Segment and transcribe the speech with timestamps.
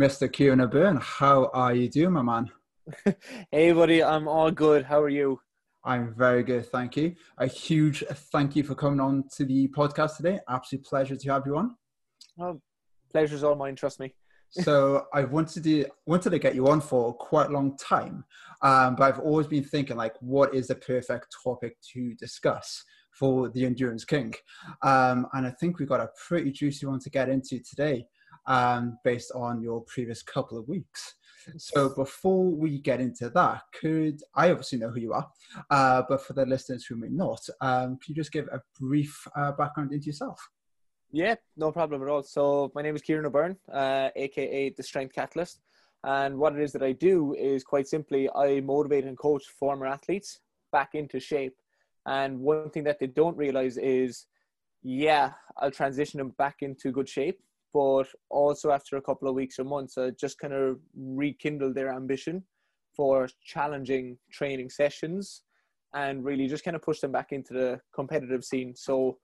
[0.00, 0.32] Mr.
[0.32, 0.96] Kieran O'Byrne.
[0.96, 2.50] How are you doing, my man?
[3.52, 4.82] hey, buddy, I'm all good.
[4.82, 5.38] How are you?
[5.84, 7.14] I'm very good, thank you.
[7.36, 8.02] A huge
[8.32, 10.40] thank you for coming on to the podcast today.
[10.48, 11.76] Absolute pleasure to have you on.
[12.40, 12.58] Oh,
[13.12, 14.14] pleasure's all mine, trust me.
[14.50, 18.24] so I wanted to wanted to get you on for quite a long time,
[18.62, 22.82] um, but I've always been thinking like, what is the perfect topic to discuss
[23.12, 24.32] for the Endurance King?
[24.80, 28.06] Um, and I think we've got a pretty juicy one to get into today,
[28.46, 31.14] um, based on your previous couple of weeks.
[31.56, 35.28] So before we get into that, could I obviously know who you are,
[35.70, 39.26] uh, but for the listeners who may not, um, can you just give a brief
[39.34, 40.38] uh, background into yourself?
[41.12, 42.22] Yeah, no problem at all.
[42.22, 45.60] So my name is Kieran O'Byrne, uh, aka the Strength Catalyst,
[46.04, 49.86] and what it is that I do is quite simply I motivate and coach former
[49.86, 50.40] athletes
[50.72, 51.56] back into shape.
[52.06, 54.26] And one thing that they don't realize is,
[54.82, 57.40] yeah, I'll transition them back into good shape,
[57.72, 61.92] but also after a couple of weeks or months, I just kind of rekindle their
[61.92, 62.42] ambition
[62.96, 65.42] for challenging training sessions
[65.94, 68.74] and really just kind of push them back into the competitive scene.
[68.76, 69.18] So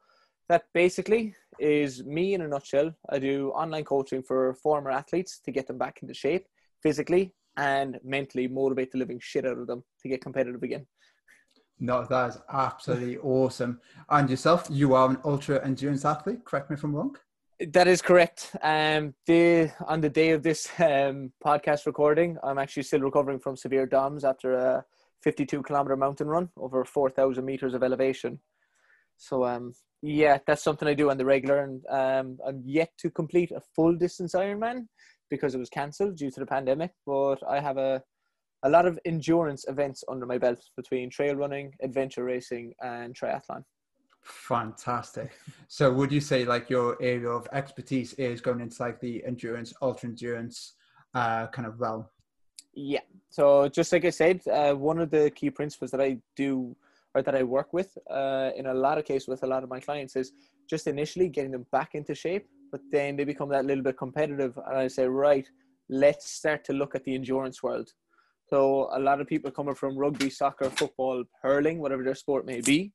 [0.49, 2.93] that basically is me in a nutshell.
[3.11, 6.47] I do online coaching for former athletes to get them back into shape
[6.83, 10.87] physically and mentally motivate the living shit out of them to get competitive again.
[11.79, 13.81] No, that is absolutely awesome.
[14.09, 16.45] And yourself, you are an ultra endurance athlete.
[16.45, 17.17] Correct me if I'm wrong.
[17.59, 18.55] That is correct.
[18.63, 23.57] Um, the on the day of this um, podcast recording, I'm actually still recovering from
[23.57, 24.85] severe DOMS after a
[25.23, 28.41] 52 kilometer mountain run over 4,000 meters of elevation.
[29.17, 33.11] So um, yeah, that's something I do on the regular, and um, I'm yet to
[33.11, 34.87] complete a full distance Ironman
[35.31, 36.91] because it was cancelled due to the pandemic.
[37.07, 38.03] But I have a
[38.65, 43.63] a lot of endurance events under my belt between trail running, adventure racing, and triathlon.
[44.27, 45.39] Fantastic.
[45.69, 49.73] So, would you say like your area of expertise is going into like the endurance,
[49.81, 50.75] ultra endurance
[51.15, 52.07] uh, kind of realm?
[52.75, 53.01] Yeah.
[53.31, 56.77] So, just like I said, uh, one of the key principles that I do
[57.15, 59.71] or that I work with uh, in a lot of cases with a lot of
[59.71, 60.33] my clients is
[60.69, 64.59] just initially getting them back into shape, but then they become that little bit competitive.
[64.67, 65.49] And I say, right,
[65.89, 67.91] let's start to look at the endurance world.
[68.49, 72.61] So a lot of people coming from rugby, soccer, football, hurling, whatever their sport may
[72.61, 72.93] be,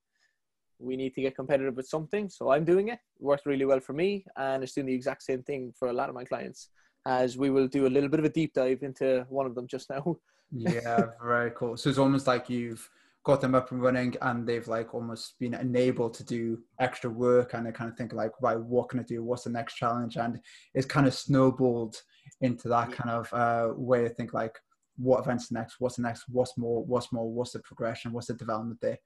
[0.82, 2.30] we need to get competitive with something.
[2.30, 2.94] So I'm doing it.
[2.94, 3.00] it.
[3.20, 6.10] Worked really well for me, and it's doing the exact same thing for a lot
[6.10, 6.70] of my clients.
[7.06, 9.68] As we will do a little bit of a deep dive into one of them
[9.68, 10.18] just now.
[10.52, 11.78] yeah, very cool.
[11.78, 12.90] So it's almost like you've
[13.24, 17.54] got them up and running and they've like almost been enabled to do extra work
[17.54, 20.18] and they kind of think like right what can i do what's the next challenge
[20.18, 20.40] and
[20.74, 22.02] it's kind of snowballed
[22.42, 24.58] into that kind of uh, way of think like
[24.98, 28.34] what events next what's the next what's more what's more what's the progression what's the
[28.34, 28.98] development there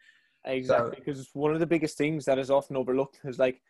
[0.46, 3.62] exactly so, because one of the biggest things that is often overlooked is like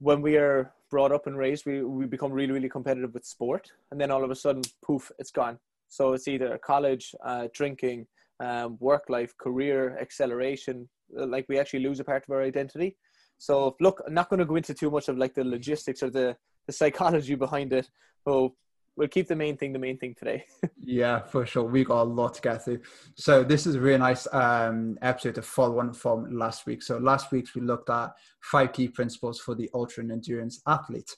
[0.00, 3.70] when we are brought up and raised we, we become really really competitive with sport
[3.90, 5.58] and then all of a sudden poof it's gone
[5.88, 8.06] so it's either college uh, drinking
[8.40, 10.88] um, work life, career acceleration.
[11.18, 12.96] Uh, like we actually lose a part of our identity.
[13.38, 16.10] So look, I'm not going to go into too much of like the logistics or
[16.10, 16.36] the
[16.66, 17.88] the psychology behind it,
[18.24, 18.50] but
[18.98, 20.44] we'll keep the main thing the main thing today.
[20.84, 21.62] yeah, for sure.
[21.62, 22.80] We got a lot to get through.
[23.14, 26.82] So this is a really nice um, episode to follow on from last week.
[26.82, 28.10] So last week we looked at
[28.40, 31.16] five key principles for the ultra and endurance athlete.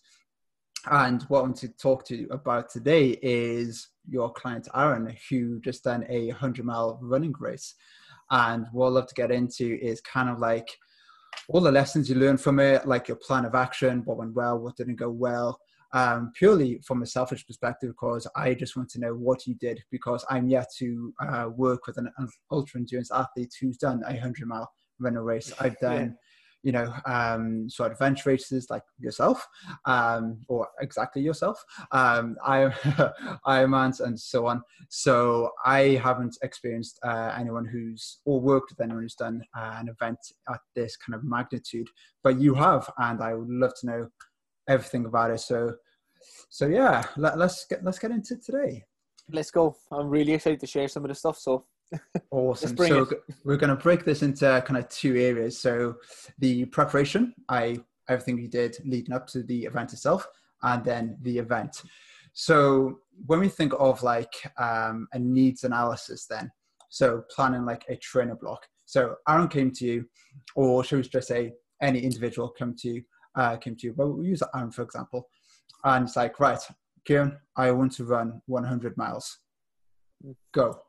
[0.90, 5.60] And what I want to talk to you about today is your client Aaron, who
[5.60, 7.74] just done a 100 mile running race.
[8.30, 10.68] And what I'd love to get into is kind of like
[11.48, 14.58] all the lessons you learned from it, like your plan of action, what went well,
[14.58, 15.60] what didn't go well,
[15.92, 19.82] um, purely from a selfish perspective, because I just want to know what you did,
[19.90, 24.12] because I'm yet to uh, work with an, an ultra endurance athlete who's done a
[24.12, 25.52] 100 mile running race.
[25.60, 26.16] I've done
[26.62, 29.46] you know, um, sort of adventure races like yourself,
[29.86, 31.62] um, or exactly yourself,
[31.92, 32.66] um, I,
[33.46, 34.62] Ironmans and so on.
[34.88, 39.88] So I haven't experienced uh, anyone who's or worked with anyone who's done uh, an
[39.88, 40.18] event
[40.50, 41.88] at this kind of magnitude,
[42.22, 44.08] but you have, and I would love to know
[44.68, 45.40] everything about it.
[45.40, 45.74] So,
[46.48, 48.84] so yeah, let, let's get let's get into today.
[49.30, 49.76] Let's go.
[49.92, 51.38] I'm really excited to share some of the stuff.
[51.38, 51.66] So
[52.30, 52.76] Awesome.
[52.76, 53.18] So it.
[53.44, 55.58] we're going to break this into kind of two areas.
[55.58, 55.96] So
[56.38, 57.78] the preparation, I
[58.08, 60.26] everything you did leading up to the event itself,
[60.62, 61.82] and then the event.
[62.32, 66.50] So when we think of like um, a needs analysis, then
[66.88, 68.66] so planning like a trainer block.
[68.84, 70.06] So Aaron came to you,
[70.56, 73.02] or should we just say any individual come to you,
[73.34, 73.92] uh, came to you.
[73.92, 75.28] But we'll use Aaron for example,
[75.84, 76.60] and it's like right,
[77.04, 79.38] Kieran, I want to run 100 miles.
[80.52, 80.82] Go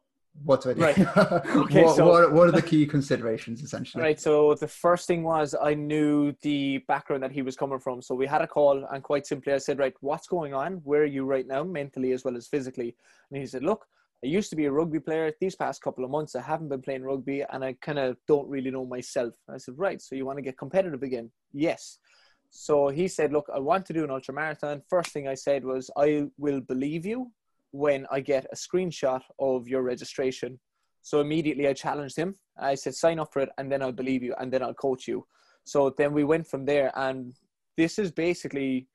[0.44, 0.82] what do I do?
[0.82, 0.98] Right.
[1.62, 4.04] Okay, what, so- what, what are the key considerations essentially?
[4.04, 4.20] Right.
[4.20, 8.02] So the first thing was I knew the background that he was coming from.
[8.02, 10.82] So we had a call, and quite simply, I said, "Right, what's going on?
[10.84, 12.96] Where are you right now, mentally as well as physically?"
[13.30, 13.86] And he said, "Look,
[14.24, 15.32] I used to be a rugby player.
[15.40, 18.50] These past couple of months, I haven't been playing rugby, and I kind of don't
[18.50, 20.02] really know myself." I said, "Right.
[20.02, 22.00] So you want to get competitive again?" Yes.
[22.52, 25.66] So he said, "Look, I want to do an ultra marathon." First thing I said
[25.66, 27.32] was, "I will believe you
[27.72, 30.60] when I get a screenshot of your registration."
[31.02, 32.36] So immediately I challenged him.
[32.58, 35.08] I said, sign up for it and then I'll believe you and then I'll coach
[35.08, 35.26] you.
[35.64, 36.92] So then we went from there.
[36.96, 37.34] And
[37.78, 38.88] this is basically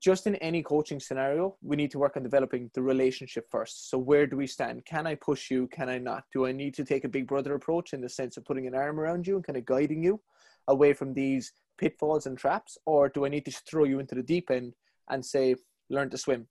[0.00, 3.88] just in any coaching scenario, we need to work on developing the relationship first.
[3.88, 4.84] So where do we stand?
[4.84, 5.66] Can I push you?
[5.68, 6.24] Can I not?
[6.32, 8.74] Do I need to take a big brother approach in the sense of putting an
[8.74, 10.20] arm around you and kind of guiding you
[10.68, 12.78] away from these pitfalls and traps?
[12.86, 14.74] Or do I need to throw you into the deep end
[15.08, 15.56] and say,
[15.90, 16.46] learn to swim?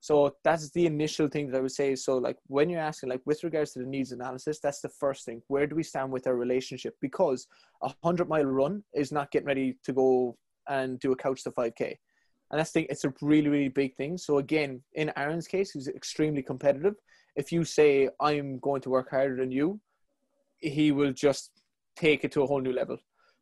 [0.00, 1.96] So that's the initial thing that I would say.
[1.96, 5.24] So like when you're asking, like with regards to the needs analysis, that's the first
[5.24, 5.42] thing.
[5.48, 6.94] Where do we stand with our relationship?
[7.00, 7.46] Because
[7.82, 10.36] a hundred mile run is not getting ready to go
[10.68, 11.96] and do a couch to 5k.
[12.50, 14.16] And that's the, it's a really, really big thing.
[14.16, 16.94] So again, in Aaron's case, he's extremely competitive.
[17.36, 19.80] If you say, I'm going to work harder than you,
[20.58, 21.50] he will just
[21.96, 22.98] take it to a whole new level.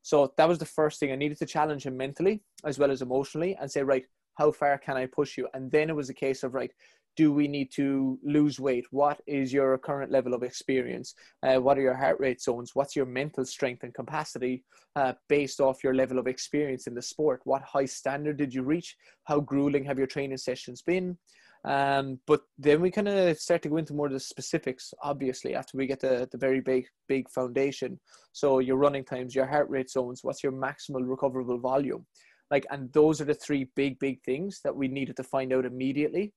[0.06, 1.10] So that was the first thing.
[1.10, 4.04] I needed to challenge him mentally as well as emotionally and say, right,
[4.34, 5.48] how far can I push you?
[5.52, 6.70] And then it was a case of, right,
[7.16, 8.86] do we need to lose weight?
[8.92, 11.16] What is your current level of experience?
[11.42, 12.70] Uh, what are your heart rate zones?
[12.72, 14.62] What's your mental strength and capacity
[14.94, 17.40] uh, based off your level of experience in the sport?
[17.42, 18.96] What high standard did you reach?
[19.24, 21.18] How grueling have your training sessions been?
[21.66, 25.56] Um, but then we kind of start to go into more of the specifics, obviously,
[25.56, 27.98] after we get the, the very big, big foundation.
[28.32, 32.06] So your running times, your heart rate zones, what's your maximal recoverable volume?
[32.52, 35.66] Like, and those are the three big, big things that we needed to find out
[35.66, 36.32] immediately.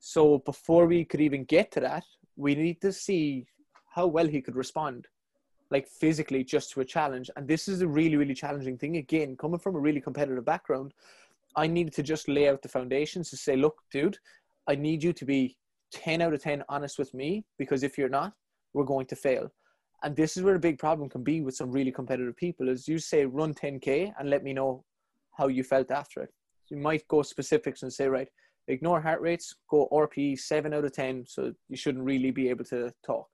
[0.00, 2.04] So before we could even get to that,
[2.36, 3.44] we need to see
[3.94, 5.06] how well he could respond,
[5.70, 7.28] like physically, just to a challenge.
[7.36, 8.96] And this is a really, really challenging thing.
[8.96, 10.94] Again, coming from a really competitive background,
[11.54, 14.16] I needed to just lay out the foundations to say, look, dude,
[14.68, 15.56] I need you to be
[15.92, 18.32] 10 out of 10 honest with me because if you're not,
[18.74, 19.50] we're going to fail.
[20.02, 22.88] And this is where a big problem can be with some really competitive people is
[22.88, 24.84] you say run 10k and let me know
[25.36, 26.30] how you felt after it.
[26.64, 28.28] So you might go specifics and say, right,
[28.68, 32.64] ignore heart rates, go RPE 7 out of 10, so you shouldn't really be able
[32.66, 33.26] to talk.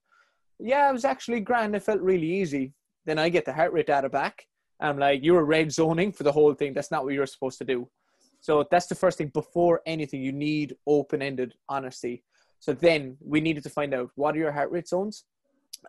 [0.58, 1.74] Yeah, it was actually grand.
[1.74, 2.72] It felt really easy.
[3.06, 4.44] Then I get the heart rate data back.
[4.81, 6.72] I'm like, you were red zoning for the whole thing.
[6.74, 7.88] That's not what you're supposed to do.
[8.40, 9.29] So that's the first thing.
[9.29, 12.23] Before anything, you need open ended honesty.
[12.61, 15.25] So then we needed to find out what are your heart rate zones?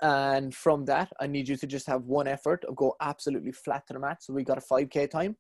[0.02, 3.88] And from that, I need you to just have one effort of go absolutely flat
[3.88, 4.24] to the mat.
[4.24, 5.36] So we got a 5K time.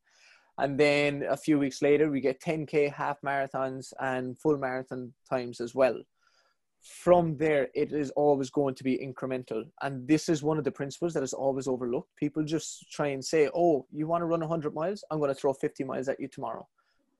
[0.57, 5.61] And then a few weeks later, we get 10K half marathons and full marathon times
[5.61, 6.01] as well.
[6.81, 9.63] From there, it is always going to be incremental.
[9.81, 12.09] And this is one of the principles that is always overlooked.
[12.17, 15.03] People just try and say, oh, you want to run 100 miles?
[15.11, 16.67] I'm going to throw 50 miles at you tomorrow.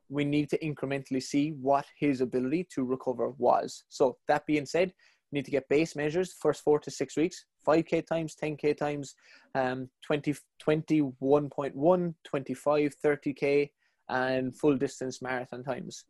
[0.10, 3.84] We need to incrementally see what his ability to recover was.
[3.90, 4.94] So, that being said,
[5.32, 9.16] need to get base measures first four to six weeks 5k times 10k times
[9.56, 10.36] um 20
[10.66, 13.70] 21.1 25 30k
[14.10, 16.06] and full distance marathon times.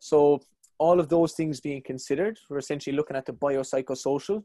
[0.00, 0.40] So
[0.78, 4.44] all of those things being considered we're essentially looking at the biopsychosocial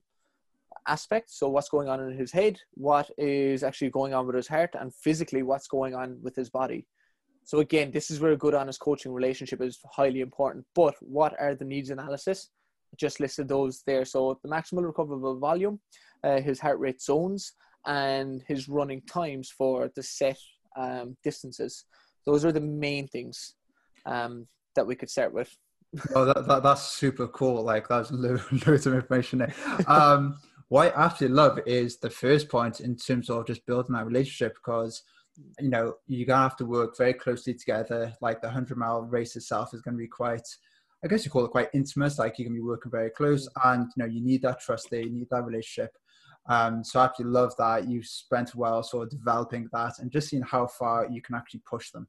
[0.87, 1.31] aspect.
[1.31, 4.75] So what's going on in his head what is actually going on with his heart
[4.79, 6.85] and physically what's going on with his body
[7.49, 11.33] so again this is where a good honest coaching relationship is highly important but what
[11.39, 12.49] are the needs analysis
[12.97, 14.05] just listed those there.
[14.05, 15.79] So the maximal recoverable volume,
[16.23, 17.53] uh, his heart rate zones,
[17.85, 20.37] and his running times for the set
[20.77, 21.85] um, distances.
[22.25, 23.55] Those are the main things
[24.05, 25.55] um, that we could start with.
[26.15, 27.63] oh, that, that, that's super cool.
[27.63, 29.53] Like that's lo- loads of information there.
[29.87, 30.37] Um,
[30.67, 34.55] what I absolutely love is the first point in terms of just building that relationship
[34.55, 35.03] because
[35.59, 38.13] you know you're gonna have to work very closely together.
[38.21, 40.47] Like the hundred mile race itself is gonna be quite
[41.03, 42.17] I guess you call it quite intimate.
[42.17, 43.73] Like you're going to be working very close, Mm.
[43.73, 45.91] and you know you need that trust there, you need that relationship.
[46.47, 50.11] Um, so I absolutely love that you spent a while sort of developing that and
[50.11, 52.07] just seeing how far you can actually push them.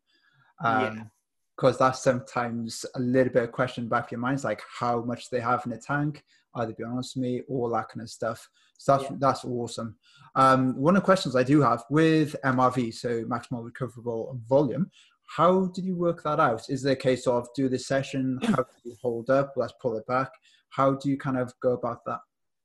[0.62, 0.88] Yeah.
[0.88, 1.10] Um,
[1.56, 5.28] because that's sometimes a little bit of question back of your minds, like how much
[5.28, 6.24] they have in the tank.
[6.54, 7.42] Are they being honest with me?
[7.50, 8.48] All that kind of stuff.
[8.80, 9.16] So that's Yeah.
[9.20, 9.96] that's awesome.
[10.34, 14.90] Um, one of the questions I do have with MRV, so maximal recoverable volume,
[15.36, 16.62] how did you work that out?
[16.70, 18.38] Is there a case of do this session?
[18.42, 19.52] How do you hold up?
[19.56, 20.30] Let's pull it back.
[20.70, 22.20] How do you kind of go about that?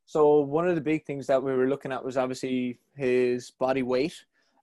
[0.06, 3.84] So one of the big things that we were looking at was obviously his body
[3.84, 4.16] weight.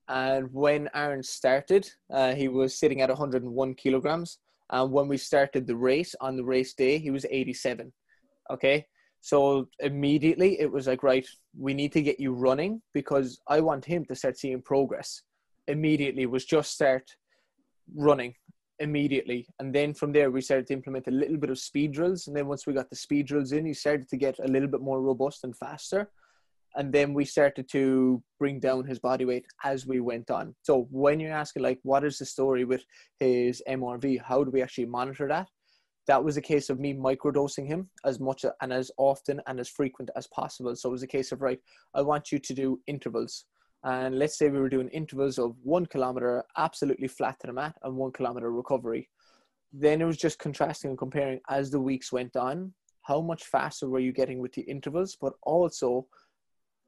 [0.08, 4.38] And when Aaron started, uh, he was sitting at 101 kilograms.
[4.70, 7.92] And when we started the race on the race day, he was 87.
[8.50, 8.86] Okay.
[9.22, 11.26] So immediately it was like, right,
[11.56, 15.22] we need to get you running because I want him to start seeing progress.
[15.68, 17.08] Immediately was just start
[17.94, 18.34] running
[18.80, 19.46] immediately.
[19.60, 22.26] And then from there, we started to implement a little bit of speed drills.
[22.26, 24.68] And then once we got the speed drills in, he started to get a little
[24.68, 26.10] bit more robust and faster.
[26.74, 30.56] And then we started to bring down his body weight as we went on.
[30.62, 32.84] So when you're asking, like, what is the story with
[33.20, 34.20] his MRV?
[34.20, 35.48] How do we actually monitor that?
[36.06, 39.68] That was a case of me microdosing him as much and as often and as
[39.68, 40.74] frequent as possible.
[40.74, 41.60] So it was a case of, right,
[41.94, 43.44] I want you to do intervals.
[43.84, 47.76] And let's say we were doing intervals of one kilometer absolutely flat to the mat
[47.82, 49.08] and one kilometer recovery.
[49.72, 52.72] Then it was just contrasting and comparing as the weeks went on.
[53.02, 55.16] How much faster were you getting with the intervals?
[55.20, 56.06] But also,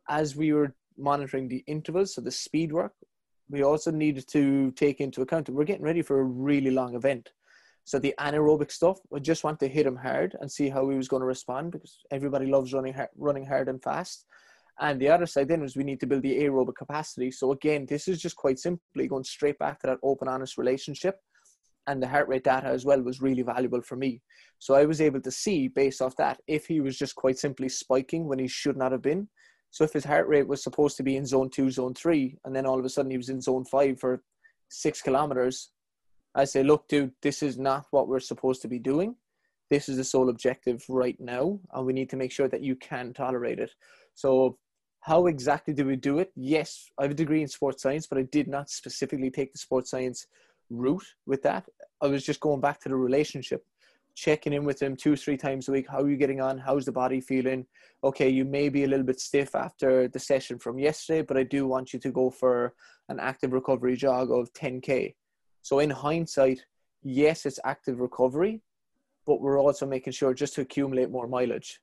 [0.09, 2.93] as we were monitoring the intervals, so the speed work,
[3.51, 6.95] we also needed to take into account that we're getting ready for a really long
[6.95, 7.31] event.
[7.85, 10.97] So the anaerobic stuff, I just want to hit him hard and see how he
[10.97, 14.25] was going to respond because everybody loves running hard, running hard and fast.
[14.81, 17.31] And the other side then was we need to build the aerobic capacity.
[17.31, 21.21] So again, this is just quite simply going straight back to that open, honest relationship.
[21.87, 24.23] And the heart rate data as well was really valuable for me.
[24.59, 27.69] So I was able to see based off that if he was just quite simply
[27.69, 29.29] spiking when he should not have been.
[29.71, 32.57] So if his heart rate was supposed to be in zone two, zone three, and
[32.57, 34.23] then all of a sudden he was in zone five for
[34.71, 35.71] six kilometers,
[36.35, 39.15] I say, look, dude, this is not what we're supposed to be doing.
[39.71, 42.77] This is the sole objective right now, and we need to make sure that you
[42.77, 43.71] can tolerate it.
[44.15, 44.59] So,
[45.01, 46.33] how exactly do we do it?
[46.35, 49.59] Yes, I have a degree in sports science, but I did not specifically take the
[49.59, 50.27] sports science
[50.71, 51.69] route with that.
[52.01, 53.65] I was just going back to the relationship,
[54.15, 55.87] checking in with them two, three times a week.
[55.89, 56.59] How are you getting on?
[56.59, 57.67] How's the body feeling?
[58.03, 61.43] Okay, you may be a little bit stiff after the session from yesterday, but I
[61.43, 62.75] do want you to go for
[63.09, 65.15] an active recovery jog of 10K
[65.65, 66.63] so in hindsight,
[67.03, 68.61] yes, it's active recovery,
[69.27, 71.81] but we're also making sure just to accumulate more mileage.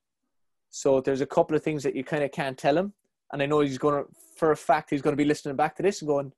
[0.69, 2.93] So there's a couple of things that you kind of can't tell him.
[3.33, 5.75] And I know he's going to, for a fact, he's going to be listening back
[5.77, 6.31] to this and going,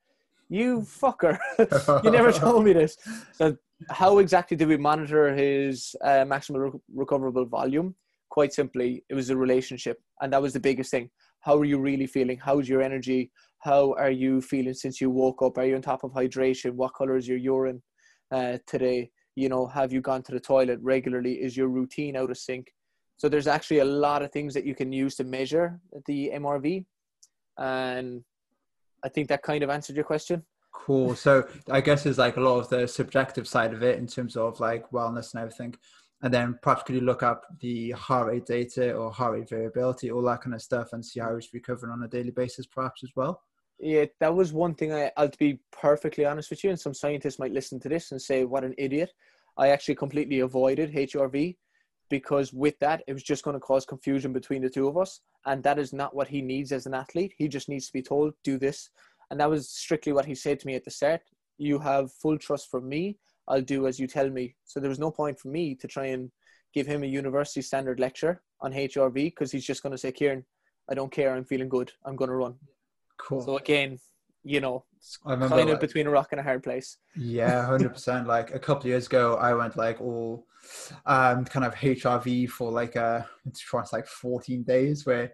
[0.47, 1.37] you fucker,
[2.05, 2.95] you never told me this.
[3.33, 3.57] So
[3.89, 7.93] how exactly do we monitor his uh, maximum re- recoverable volume?
[8.29, 10.01] Quite simply, it was a relationship.
[10.21, 11.09] And that was the biggest thing.
[11.41, 12.39] How are you really feeling?
[12.41, 13.31] How's your energy?
[13.63, 15.57] How are you feeling since you woke up?
[15.57, 16.71] Are you on top of hydration?
[16.71, 17.81] What color is your urine
[18.29, 19.09] uh, today?
[19.35, 21.35] You know, have you gone to the toilet regularly?
[21.35, 22.67] Is your routine out of sync?
[23.15, 26.85] So there's actually a lot of things that you can use to measure the MRV,
[27.57, 28.21] and
[29.05, 30.43] I think that kind of answered your question.
[30.73, 31.15] Cool.
[31.15, 34.35] So I guess there's like a lot of the subjective side of it in terms
[34.35, 35.75] of like wellness and everything.
[36.21, 40.11] And then perhaps could you look up the heart rate data or heart rate variability,
[40.11, 43.03] all that kind of stuff, and see how he's recovering on a daily basis, perhaps
[43.03, 43.41] as well?
[43.79, 47.39] Yeah, that was one thing I, I'll be perfectly honest with you, and some scientists
[47.39, 49.11] might listen to this and say, what an idiot.
[49.57, 51.57] I actually completely avoided HRV
[52.09, 55.21] because with that, it was just going to cause confusion between the two of us.
[55.45, 57.33] And that is not what he needs as an athlete.
[57.37, 58.89] He just needs to be told, do this.
[59.29, 61.21] And that was strictly what he said to me at the start.
[61.57, 63.17] You have full trust from me.
[63.47, 64.55] I'll do as you tell me.
[64.65, 66.31] So there was no point for me to try and
[66.73, 70.45] give him a university standard lecture on HRV because he's just going to say, Kieran,
[70.89, 71.33] I don't care.
[71.33, 71.91] I'm feeling good.
[72.05, 72.55] I'm going to run.
[73.17, 73.41] Cool.
[73.41, 73.99] So again,
[74.43, 74.85] you know,
[75.25, 76.97] kind of like, between a rock and a hard place.
[77.15, 78.27] Yeah, hundred percent.
[78.27, 80.45] Like a couple of years ago, I went like all
[81.05, 85.31] um, kind of HRV for like uh, it's like fourteen days, where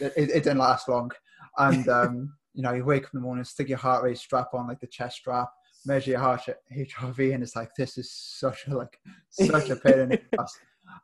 [0.00, 1.10] it, it didn't last long.
[1.56, 4.54] And um, you know, you wake up in the morning, stick your heart rate strap
[4.54, 5.48] on, like the chest strap,
[5.86, 6.42] measure your heart
[6.76, 8.98] HRV, and it's like this is such a like
[9.30, 10.58] such a pain in the ass.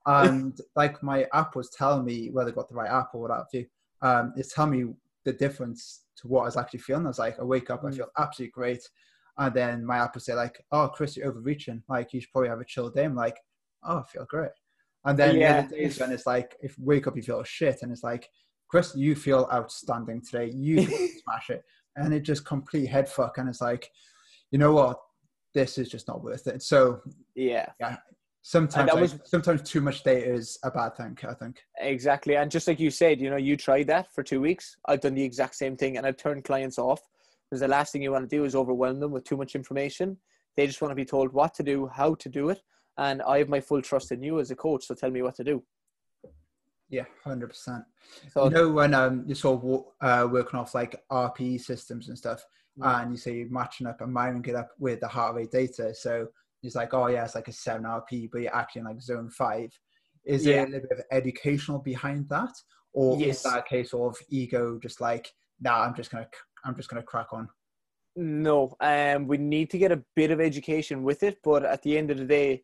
[0.07, 3.31] And like my app was telling me whether I got the right app or what
[3.31, 3.66] have you.
[4.02, 7.04] Um, it's telling me the difference to what I was actually feeling.
[7.07, 7.97] I was like, I wake up, I mm.
[7.97, 8.83] feel absolutely great.
[9.38, 11.83] And then my app would say like, oh, Chris, you're overreaching.
[11.88, 13.04] Like you should probably have a chill day.
[13.04, 13.37] I'm like,
[13.83, 14.52] oh, I feel great.
[15.04, 15.52] And then yeah.
[15.52, 17.83] the other days when it's like, if wake up, you feel shit.
[17.83, 18.28] And it's like,
[18.69, 20.52] Chris, you feel outstanding today.
[20.54, 20.83] You
[21.23, 21.62] smash it.
[21.97, 23.38] And it just complete head fuck.
[23.38, 23.90] And it's like,
[24.50, 24.99] you know what?
[25.52, 26.62] This is just not worth it.
[26.62, 27.00] So
[27.35, 27.97] yeah, yeah,
[28.47, 31.57] sometimes like, was, sometimes too much data is a bad thing i think.
[31.79, 35.01] Exactly and just like you said you know you tried that for two weeks i've
[35.01, 37.01] done the exact same thing and i've turned clients off
[37.49, 40.17] because the last thing you want to do is overwhelm them with too much information.
[40.57, 42.61] They just want to be told what to do how to do it
[42.99, 45.35] and i have my full trust in you as a coach so tell me what
[45.37, 45.63] to do.
[46.91, 47.85] Yeah 100%
[48.31, 52.17] so you know when um, you're sort of uh, working off like rpe systems and
[52.17, 52.45] stuff
[52.79, 53.03] mm.
[53.03, 55.95] and you say you're matching up and mining it up with the heart rate data
[55.95, 56.29] so
[56.64, 59.30] he's like, oh yeah, it's like a seven RP, but you're actually in like zone
[59.30, 59.71] five.
[60.25, 60.54] Is yeah.
[60.54, 62.54] there a little bit of educational behind that,
[62.94, 63.37] or yes.
[63.37, 65.30] is that a case of ego, just like,
[65.61, 66.26] nah, I'm just gonna,
[66.64, 67.49] I'm just gonna crack on?
[68.16, 71.99] No, um, we need to get a bit of education with it, but at the
[71.99, 72.62] end of the day,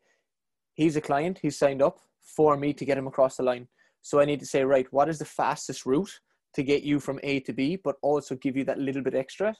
[0.75, 1.39] he's a client.
[1.43, 3.69] He's signed up for me to get him across the line.
[4.01, 6.21] So I need to say, right, what is the fastest route
[6.55, 9.55] to get you from A to B, but also give you that little bit extra,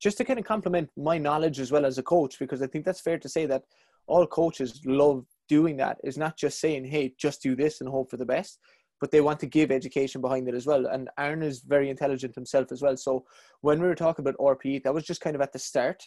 [0.00, 2.84] just to kind of complement my knowledge as well as a coach, because I think
[2.84, 3.64] that's fair to say that
[4.06, 5.98] all coaches love doing that.
[6.04, 8.58] Is not just saying, hey, just do this and hope for the best,
[9.00, 10.86] but they want to give education behind it as well.
[10.86, 12.96] And Aaron is very intelligent himself as well.
[12.96, 13.24] So
[13.60, 16.02] when we were talking about RPE, that was just kind of at the start.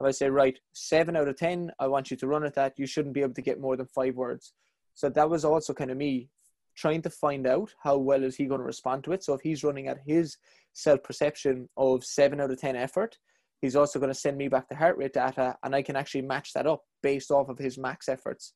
[0.00, 2.74] If I say, right, seven out of 10, I want you to run at that,
[2.76, 4.52] you shouldn't be able to get more than five words.
[4.94, 6.28] So that was also kind of me
[6.76, 9.22] trying to find out how well is he going to respond to it.
[9.22, 10.36] So if he's running at his
[10.72, 13.18] self perception of seven out of 10 effort,
[13.64, 16.20] he's also going to send me back the heart rate data and I can actually
[16.20, 18.52] match that up based off of his max efforts.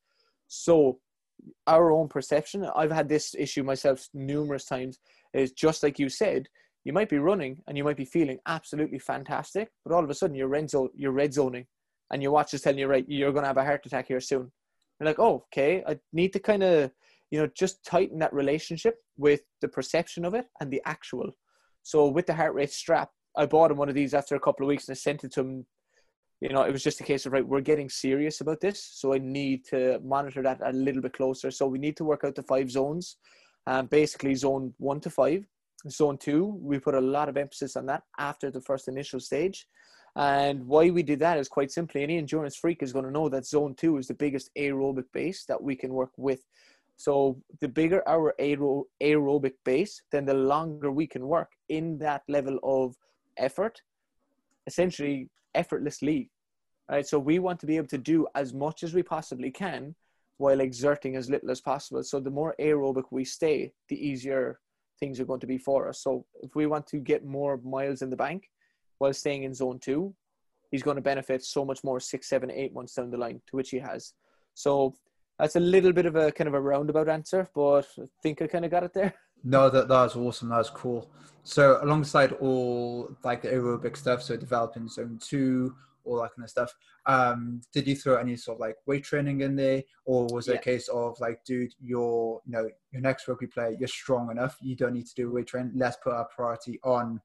[0.48, 0.98] So
[1.66, 4.98] our own perception, I've had this issue myself numerous times,
[5.32, 6.46] is just like you said,
[6.84, 10.14] you might be running and you might be feeling absolutely fantastic, but all of a
[10.14, 11.66] sudden you're red, zone, you're red zoning
[12.12, 14.20] and your watch is telling you, right, you're going to have a heart attack here
[14.20, 14.52] soon.
[15.00, 16.90] You're like, oh, okay, I need to kind of,
[17.30, 21.30] you know, just tighten that relationship with the perception of it and the actual.
[21.82, 24.64] So with the heart rate strap, I bought him one of these after a couple
[24.64, 25.66] of weeks and I sent it to him.
[26.40, 28.82] You know, it was just a case of, right, we're getting serious about this.
[28.82, 31.50] So I need to monitor that a little bit closer.
[31.50, 33.16] So we need to work out the five zones,
[33.66, 35.44] um, basically zone one to five.
[35.88, 39.66] Zone two, we put a lot of emphasis on that after the first initial stage.
[40.16, 43.28] And why we did that is quite simply any endurance freak is going to know
[43.28, 46.44] that zone two is the biggest aerobic base that we can work with.
[46.96, 52.22] So the bigger our aer- aerobic base, then the longer we can work in that
[52.28, 52.96] level of
[53.38, 53.82] effort,
[54.66, 56.30] essentially effortlessly.
[56.90, 57.06] Right.
[57.06, 59.94] So we want to be able to do as much as we possibly can
[60.38, 62.02] while exerting as little as possible.
[62.02, 64.58] So the more aerobic we stay, the easier
[64.98, 66.00] things are going to be for us.
[66.02, 68.48] So if we want to get more miles in the bank
[68.98, 70.14] while staying in zone two,
[70.70, 73.56] he's going to benefit so much more six, seven, eight months down the line, to
[73.56, 74.14] which he has.
[74.54, 74.94] So
[75.38, 78.46] that's a little bit of a kind of a roundabout answer, but I think I
[78.46, 79.14] kind of got it there.
[79.44, 80.48] No, that that was awesome.
[80.48, 81.10] That was cool.
[81.44, 85.74] So alongside all like the aerobic stuff, so developing zone two,
[86.04, 86.74] all that kind of stuff.
[87.06, 90.54] Um, did you throw any sort of like weight training in there, or was it
[90.54, 90.58] yeah.
[90.58, 94.56] a case of like, dude, you're you know your next rugby player, you're strong enough,
[94.60, 95.72] you don't need to do weight training.
[95.74, 97.20] Let's put our priority on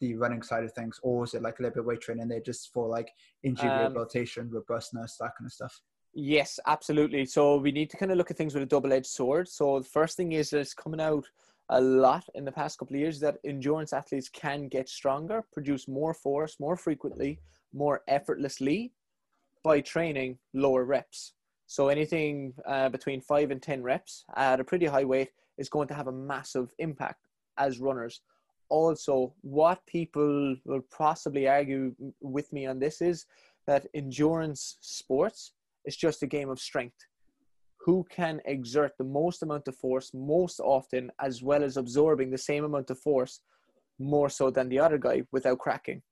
[0.00, 2.40] the running side of things, or was it like a little bit weight training there
[2.40, 3.10] just for like
[3.44, 5.80] injury um, rehabilitation, robustness, that kind of stuff?
[6.14, 7.24] Yes, absolutely.
[7.24, 9.48] So we need to kind of look at things with a double-edged sword.
[9.48, 11.24] So the first thing is it's coming out
[11.70, 15.88] a lot in the past couple of years that endurance athletes can get stronger, produce
[15.88, 17.40] more force more frequently,
[17.72, 18.92] more effortlessly
[19.62, 21.32] by training lower reps.
[21.66, 25.88] So anything uh, between five and 10 reps at a pretty high weight is going
[25.88, 28.20] to have a massive impact as runners.
[28.68, 33.24] Also, what people will possibly argue with me on this is
[33.66, 35.52] that endurance sports
[35.84, 36.96] is just a game of strength.
[37.84, 42.38] Who can exert the most amount of force most often, as well as absorbing the
[42.38, 43.40] same amount of force
[43.98, 46.02] more so than the other guy without cracking?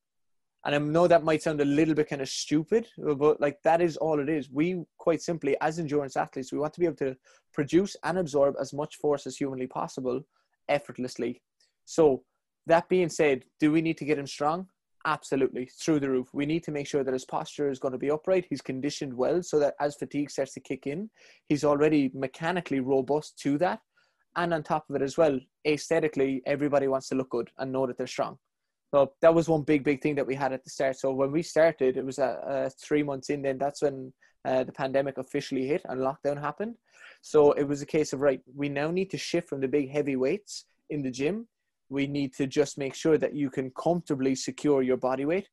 [0.64, 3.80] And I know that might sound a little bit kind of stupid, but like that
[3.80, 4.50] is all it is.
[4.50, 7.16] We quite simply, as endurance athletes, we want to be able to
[7.54, 10.20] produce and absorb as much force as humanly possible
[10.68, 11.40] effortlessly.
[11.86, 12.24] So,
[12.66, 14.68] that being said, do we need to get him strong?
[15.06, 16.28] Absolutely, through the roof.
[16.34, 18.46] We need to make sure that his posture is going to be upright.
[18.50, 21.08] He's conditioned well so that as fatigue starts to kick in,
[21.48, 23.80] he's already mechanically robust to that.
[24.36, 27.86] And on top of it as well, aesthetically, everybody wants to look good and know
[27.86, 28.38] that they're strong.
[28.92, 30.98] So that was one big, big thing that we had at the start.
[30.98, 33.40] So when we started, it was uh, three months in.
[33.40, 34.12] Then that's when
[34.44, 36.74] uh, the pandemic officially hit and lockdown happened.
[37.22, 39.90] So it was a case of right, we now need to shift from the big
[39.90, 41.46] heavy weights in the gym.
[41.90, 45.48] We need to just make sure that you can comfortably secure your body weight,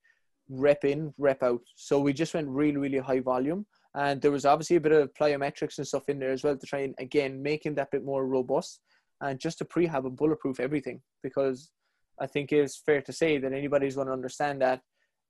[0.50, 1.62] rep in, rep out.
[1.76, 3.66] So we just went really, really high volume.
[3.96, 6.68] And there was obviously a bit of plyometrics and stuff in there as well to
[6.68, 8.80] try and again him that bit more robust
[9.22, 11.72] and just to prehab and bulletproof everything because
[12.20, 14.82] I think it's fair to say that anybody's going to understand that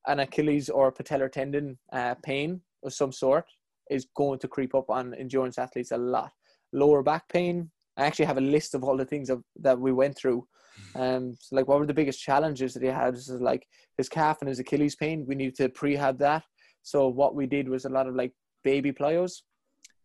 [0.07, 3.45] an Achilles or patellar tendon uh, pain of some sort
[3.89, 6.31] is going to creep up on endurance athletes a lot.
[6.73, 7.71] Lower back pain.
[7.97, 9.29] I actually have a list of all the things
[9.61, 10.47] that we went through.
[10.95, 13.15] Um, so like, what were the biggest challenges that he had?
[13.15, 15.25] This is like his calf and his Achilles pain.
[15.27, 16.43] We needed to prehab that.
[16.83, 18.31] So what we did was a lot of like
[18.63, 19.41] baby plyos.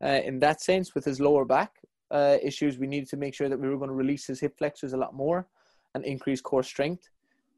[0.03, 1.71] Uh, in that sense, with his lower back
[2.11, 4.59] uh, issues, we needed to make sure that we were going to release his hip
[4.59, 5.47] flexors a lot more
[5.95, 7.09] and increase core strength.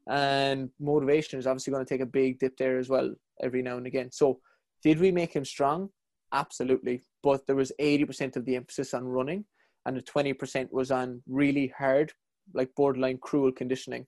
[0.07, 3.77] And motivation is obviously going to take a big dip there as well every now
[3.77, 4.11] and again.
[4.11, 4.39] So,
[4.83, 5.89] did we make him strong?
[6.31, 7.01] Absolutely.
[7.23, 9.45] But there was 80% of the emphasis on running,
[9.85, 12.11] and the 20% was on really hard,
[12.53, 14.05] like borderline cruel conditioning.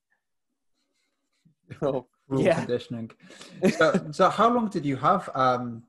[1.79, 2.59] So, cruel yeah.
[2.59, 3.11] conditioning.
[3.77, 5.83] So, so, how long did you have um,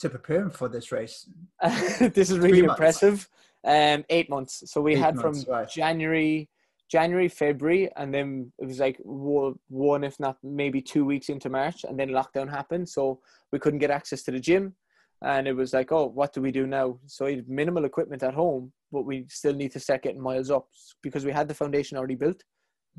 [0.00, 1.28] to prepare for this race?
[2.00, 3.28] this is really impressive.
[3.64, 4.64] Um, eight months.
[4.66, 5.68] So we Eight had months, from right.
[5.68, 6.48] January,
[6.90, 11.84] January, February, and then it was like one, if not maybe two weeks into March,
[11.84, 12.88] and then lockdown happened.
[12.88, 13.20] So
[13.52, 14.74] we couldn't get access to the gym,
[15.22, 16.98] and it was like, oh, what do we do now?
[17.06, 20.68] So minimal equipment at home, but we still need to start getting miles up
[21.02, 22.42] because we had the foundation already built.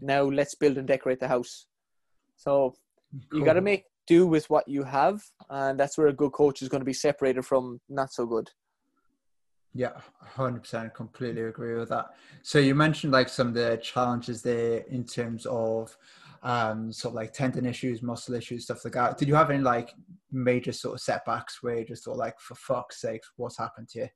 [0.02, 1.68] Now let's build and decorate the house.
[2.36, 2.74] So
[3.32, 6.62] you got to make do with what you have, and that's where a good coach
[6.62, 8.50] is going to be separated from not so good.
[9.76, 12.08] Yeah, hundred percent, completely agree with that.
[12.42, 15.96] So you mentioned like some of the challenges there in terms of
[16.44, 19.18] um sort of like tendon issues, muscle issues, stuff like that.
[19.18, 19.92] Did you have any like
[20.32, 24.00] major sort of setbacks where you just thought like for fuck's sake, what's happened to
[24.00, 24.08] you?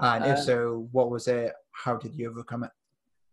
[0.00, 1.52] And if Uh, so, what was it?
[1.72, 2.70] How did you overcome it?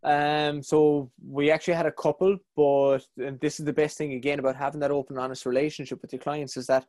[0.02, 4.38] Um, so we actually had a couple, but and this is the best thing again
[4.38, 6.86] about having that open, honest relationship with your clients is that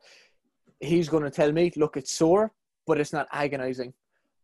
[0.78, 2.52] he's going to tell me, look, it's sore,
[2.86, 3.92] but it's not agonizing.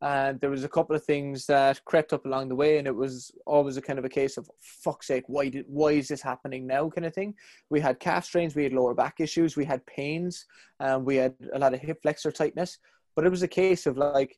[0.01, 2.95] And there was a couple of things that crept up along the way, and it
[2.95, 6.21] was always a kind of a case of fuck's sake, why did why is this
[6.21, 6.91] happening now?
[6.91, 7.35] Kind of thing.
[7.71, 10.47] We had calf strains, we had lower back issues, we had pains,
[10.81, 12.79] um, we had a lot of hip flexor tightness.
[13.15, 14.37] But it was a case of like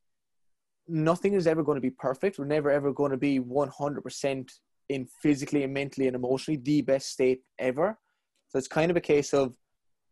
[0.88, 2.38] nothing is ever going to be perfect.
[2.38, 4.50] We're never ever going to be 100%
[4.88, 7.98] in physically and mentally and emotionally the best state ever.
[8.48, 9.54] So it's kind of a case of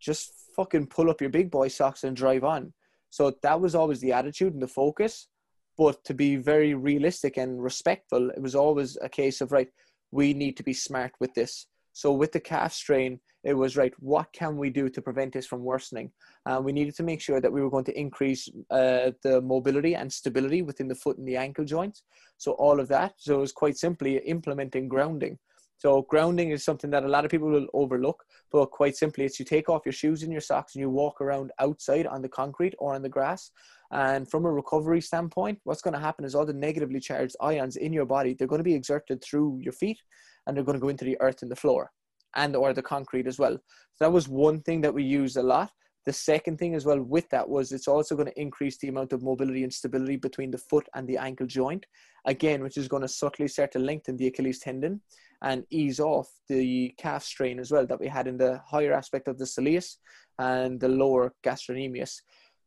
[0.00, 2.72] just fucking pull up your big boy socks and drive on.
[3.10, 5.28] So that was always the attitude and the focus.
[5.76, 9.68] But to be very realistic and respectful, it was always a case of, right,
[10.10, 11.66] we need to be smart with this.
[11.94, 13.94] So with the calf strain, it was right.
[14.00, 16.11] What can we do to prevent this from worsening?
[16.44, 19.94] And we needed to make sure that we were going to increase uh, the mobility
[19.94, 22.02] and stability within the foot and the ankle joints.
[22.37, 23.14] So all of that.
[23.18, 25.38] So it was quite simply implementing grounding.
[25.76, 29.38] So grounding is something that a lot of people will overlook, but quite simply, it's
[29.38, 32.28] you take off your shoes and your socks and you walk around outside on the
[32.28, 33.50] concrete or on the grass.
[33.90, 37.76] And from a recovery standpoint, what's going to happen is all the negatively charged ions
[37.76, 39.98] in your body, they're going to be exerted through your feet
[40.46, 41.90] and they're going to go into the earth and the floor
[42.37, 43.54] and or the concrete as well.
[43.54, 45.70] So that was one thing that we used a lot.
[46.07, 49.12] The second thing as well with that was it's also going to increase the amount
[49.12, 51.87] of mobility and stability between the foot and the ankle joint,
[52.26, 55.00] again, which is going to subtly start to lengthen the Achilles tendon
[55.42, 59.28] and ease off the calf strain as well that we had in the higher aspect
[59.28, 59.96] of the soleus
[60.38, 62.20] and the lower gastrocnemius.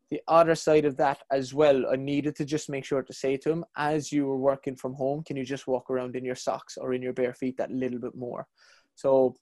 [0.09, 3.35] The other side of that as well, I needed to just make sure to say
[3.37, 6.35] to him, as you were working from home, can you just walk around in your
[6.35, 8.47] socks or in your bare feet that little bit more?
[8.95, 9.35] So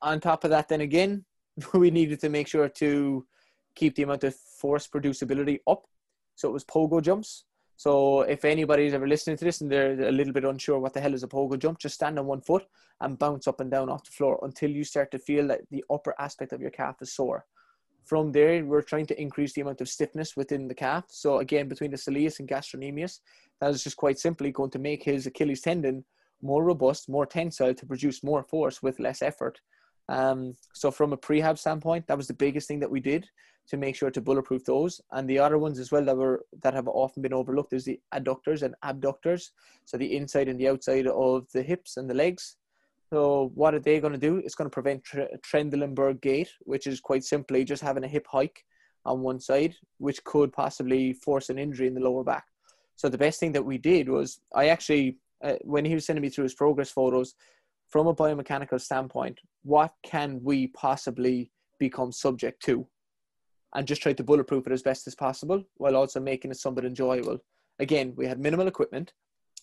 [0.00, 1.24] on top of that, then again,
[1.74, 3.26] we needed to make sure to
[3.74, 5.84] keep the amount of force producibility up.
[6.34, 7.44] So it was pogo jumps.
[7.76, 11.00] So if anybody's ever listening to this and they're a little bit unsure what the
[11.00, 12.64] hell is a pogo jump, just stand on one foot
[13.02, 15.84] and bounce up and down off the floor until you start to feel that the
[15.90, 17.44] upper aspect of your calf is sore.
[18.06, 21.06] From there, we're trying to increase the amount of stiffness within the calf.
[21.08, 23.18] So again, between the soleus and gastrocnemius,
[23.60, 26.04] that is just quite simply going to make his Achilles tendon
[26.40, 29.60] more robust, more tensile to produce more force with less effort.
[30.08, 33.26] Um, so from a prehab standpoint, that was the biggest thing that we did
[33.68, 35.00] to make sure to bulletproof those.
[35.10, 37.98] And the other ones as well that were that have often been overlooked is the
[38.14, 39.50] adductors and abductors.
[39.84, 42.56] So the inside and the outside of the hips and the legs.
[43.12, 44.38] So what are they going to do?
[44.38, 48.26] It's going to prevent tre- Trendelenburg gait, which is quite simply just having a hip
[48.28, 48.64] hike
[49.04, 52.44] on one side, which could possibly force an injury in the lower back.
[52.96, 56.22] So the best thing that we did was I actually, uh, when he was sending
[56.22, 57.34] me through his progress photos,
[57.88, 62.86] from a biomechanical standpoint, what can we possibly become subject to?
[63.74, 66.84] And just try to bulletproof it as best as possible while also making it somewhat
[66.84, 67.38] enjoyable.
[67.78, 69.12] Again, we had minimal equipment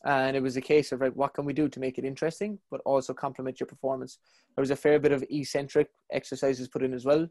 [0.06, 2.60] and it was a case of right, what can we do to make it interesting,
[2.70, 4.18] but also complement your performance?
[4.56, 7.28] There was a fair bit of eccentric exercises put in as well.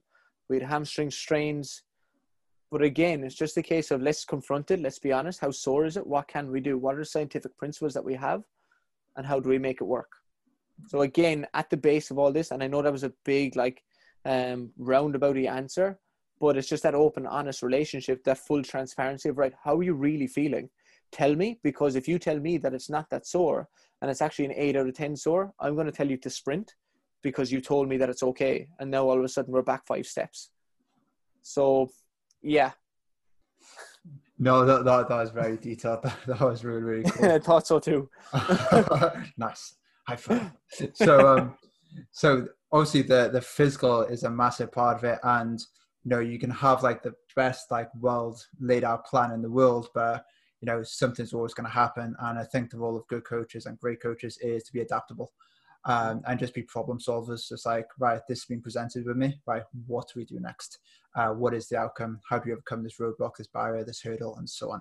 [0.48, 1.82] We had hamstring strains.
[2.70, 5.40] But again, it's just a case of let's confront it, let's be honest.
[5.40, 6.06] How sore is it?
[6.06, 6.78] What can we do?
[6.78, 8.42] What are the scientific principles that we have?
[9.16, 10.10] And how do we make it work?
[10.88, 13.56] So again, at the base of all this, and I know that was a big
[13.56, 13.82] like
[14.24, 15.98] um roundabouty answer,
[16.40, 19.94] but it's just that open, honest relationship, that full transparency of right, how are you
[19.94, 20.70] really feeling?
[21.12, 23.68] Tell me, because if you tell me that it's not that sore
[24.00, 26.30] and it's actually an eight out of ten sore, I'm going to tell you to
[26.30, 26.74] sprint
[27.22, 29.86] because you told me that it's okay, and now all of a sudden we're back
[29.86, 30.50] five steps.
[31.42, 31.88] So,
[32.42, 32.72] yeah,
[34.38, 36.00] No, that, that, that was very detailed.
[36.02, 37.30] That, that was really, really cool.
[37.30, 38.08] I thought so too.
[39.36, 39.76] nice.
[40.08, 40.50] High five.
[40.94, 41.54] So, um,
[42.10, 45.60] so obviously the the physical is a massive part of it, and
[46.04, 49.50] you know you can have like the best like world laid out plan in the
[49.50, 50.24] world, but
[50.62, 52.14] you know something's always going to happen.
[52.20, 55.32] And I think the role of good coaches and great coaches is to be adaptable.
[55.84, 57.48] um, and just be problem solvers.
[57.48, 59.40] Just like, right, this has been presented with me.
[59.46, 60.78] Right, what do we do next?
[61.16, 62.20] Uh, what is the outcome?
[62.28, 64.80] How do we overcome this roadblock, this barrier, this hurdle, and so on?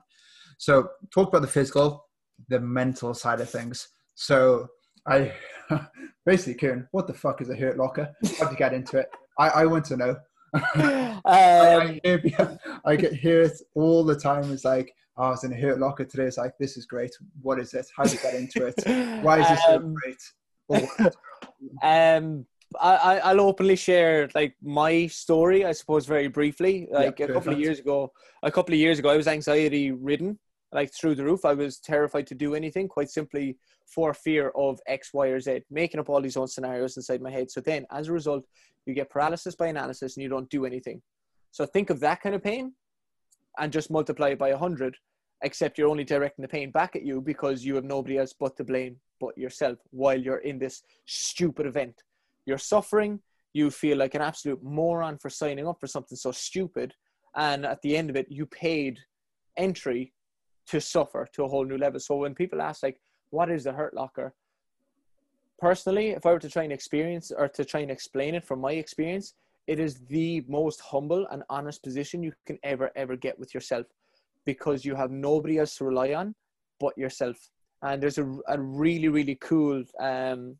[0.59, 2.05] So, talk about the physical,
[2.49, 3.89] the mental side of things.
[4.13, 4.67] So,
[5.07, 5.33] I
[6.25, 8.13] basically, Kieran, what the fuck is a hurt locker?
[8.37, 9.09] How do you get into it?
[9.39, 10.15] I, I want to know.
[10.53, 14.51] um, I, I, hear, I get hear it all the time.
[14.51, 16.23] It's like, I was in a hurt locker today.
[16.23, 17.15] It's like, this is great.
[17.43, 17.87] What is it?
[17.95, 19.21] How did you get into it?
[19.23, 19.95] Why is this um,
[20.69, 21.13] so great?
[21.83, 22.45] um,
[22.79, 26.87] I, I'll openly share like my story, I suppose, very briefly.
[26.89, 30.39] Like a couple of years ago, a couple of years ago, I was anxiety ridden,
[30.71, 31.45] like through the roof.
[31.45, 35.61] I was terrified to do anything, quite simply for fear of X, Y, or Z,
[35.69, 37.51] making up all these own scenarios inside my head.
[37.51, 38.43] So then, as a result,
[38.87, 41.01] you get paralysis by analysis and you don't do anything.
[41.51, 42.73] So think of that kind of pain
[43.59, 44.95] and just multiply it by 100,
[45.43, 48.55] except you're only directing the pain back at you because you have nobody else but
[48.57, 52.03] to blame but yourself while you're in this stupid event.
[52.45, 53.19] You're suffering,
[53.53, 56.93] you feel like an absolute moron for signing up for something so stupid,
[57.35, 58.99] and at the end of it, you paid
[59.57, 60.13] entry
[60.67, 61.99] to suffer to a whole new level.
[61.99, 62.99] So when people ask, like,
[63.29, 64.33] what is the hurt locker?
[65.59, 68.59] Personally, if I were to try and experience or to try and explain it from
[68.59, 69.33] my experience,
[69.67, 73.85] it is the most humble and honest position you can ever, ever get with yourself
[74.45, 76.35] because you have nobody else to rely on
[76.79, 77.37] but yourself.
[77.83, 80.57] And there's a, a really, really cool um,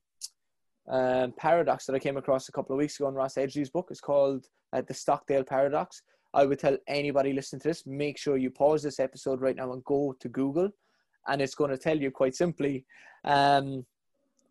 [0.90, 3.88] um, paradox that I came across a couple of weeks ago in Ross Edgley's book.
[3.90, 6.04] It's called uh, The Stockdale Paradox.
[6.34, 9.74] I would tell anybody listening to this, make sure you pause this episode right now
[9.74, 10.70] and go to Google
[11.28, 12.86] and it's going to tell you quite simply
[13.26, 13.86] um,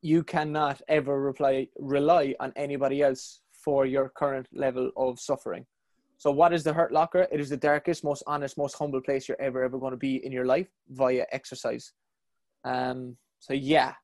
[0.02, 5.66] you cannot ever reply, rely on anybody else for your current level of suffering.
[6.20, 7.26] So, what is the hurt locker?
[7.32, 10.24] It is the darkest, most honest, most humble place you're ever, ever going to be
[10.24, 11.94] in your life via exercise.
[12.62, 13.94] Um, so, yeah,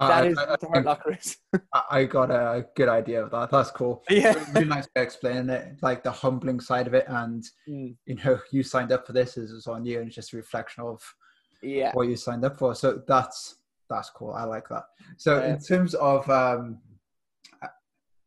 [0.00, 1.36] uh, that uh, is I, what the hurt locker is.
[1.90, 3.50] I got a good idea of that.
[3.50, 4.02] That's cool.
[4.08, 7.94] Yeah, really nice to explain it, like the humbling side of it, and mm.
[8.06, 9.36] you know, you signed up for this.
[9.36, 11.02] Is on you, and it's just a reflection of
[11.62, 13.56] yeah what you signed up for so that's
[13.88, 14.84] that's cool i like that
[15.16, 15.54] so yeah.
[15.54, 16.78] in terms of um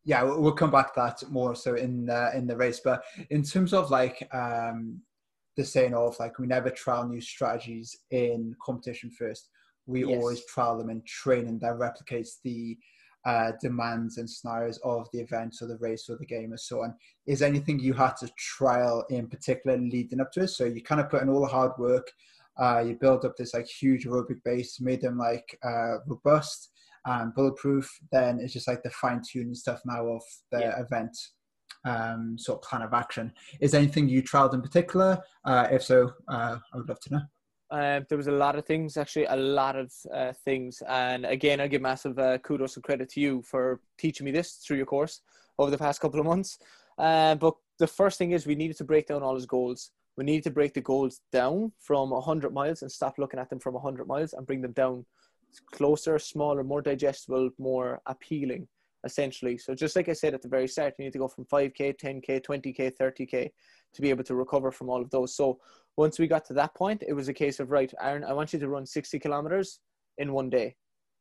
[0.09, 3.43] yeah we'll come back to that more so in uh, in the race but in
[3.43, 4.99] terms of like um
[5.55, 9.49] the saying of like we never trial new strategies in competition first
[9.85, 10.17] we yes.
[10.17, 12.75] always trial them in training that replicates the
[13.25, 16.83] uh, demands and scenarios of the event or the race or the game and so
[16.83, 16.95] on.
[17.27, 20.49] Is anything you had to trial in particular leading up to it?
[20.49, 22.09] So you kind of put in all the hard work,
[22.57, 26.69] uh, you build up this like huge aerobic base, made them like uh, robust
[27.05, 27.89] and bulletproof.
[28.11, 30.81] Then it's just like the fine tuning stuff now of the yeah.
[30.81, 31.15] event
[31.85, 33.31] um, sort of plan of action.
[33.59, 35.19] Is anything you trialed in particular?
[35.45, 37.21] Uh, if so, uh, I would love to know.
[37.71, 40.81] Uh, there was a lot of things, actually, a lot of uh, things.
[40.87, 44.53] And again, I give massive uh, kudos and credit to you for teaching me this
[44.53, 45.21] through your course
[45.59, 46.57] over the past couple of months.
[46.97, 50.25] Uh, but the first thing is we needed to break down all his goals we
[50.25, 53.73] needed to break the goals down from 100 miles and stop looking at them from
[53.75, 55.05] 100 miles and bring them down
[55.71, 58.67] closer, smaller, more digestible, more appealing,
[59.03, 59.57] essentially.
[59.57, 61.99] So, just like I said at the very start, you need to go from 5K,
[61.99, 63.49] 10K, 20K, 30K
[63.93, 65.35] to be able to recover from all of those.
[65.35, 65.59] So,
[65.97, 68.53] once we got to that point, it was a case of, right, Aaron, I want
[68.53, 69.79] you to run 60 kilometers
[70.17, 70.75] in one day.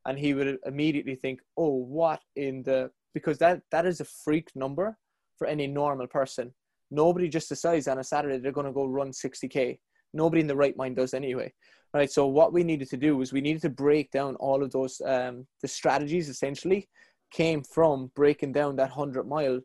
[0.05, 4.49] And he would immediately think, oh, what in the, because that, that is a freak
[4.55, 4.97] number
[5.37, 6.53] for any normal person
[6.91, 9.79] Nobody just decides on a Saturday they're going to go run 60K.
[10.13, 11.53] Nobody in the right mind does anyway.
[11.93, 12.11] Right.
[12.11, 15.01] So what we needed to do was we needed to break down all of those,
[15.05, 16.87] um, the strategies essentially
[17.31, 19.59] came from breaking down that 100 mile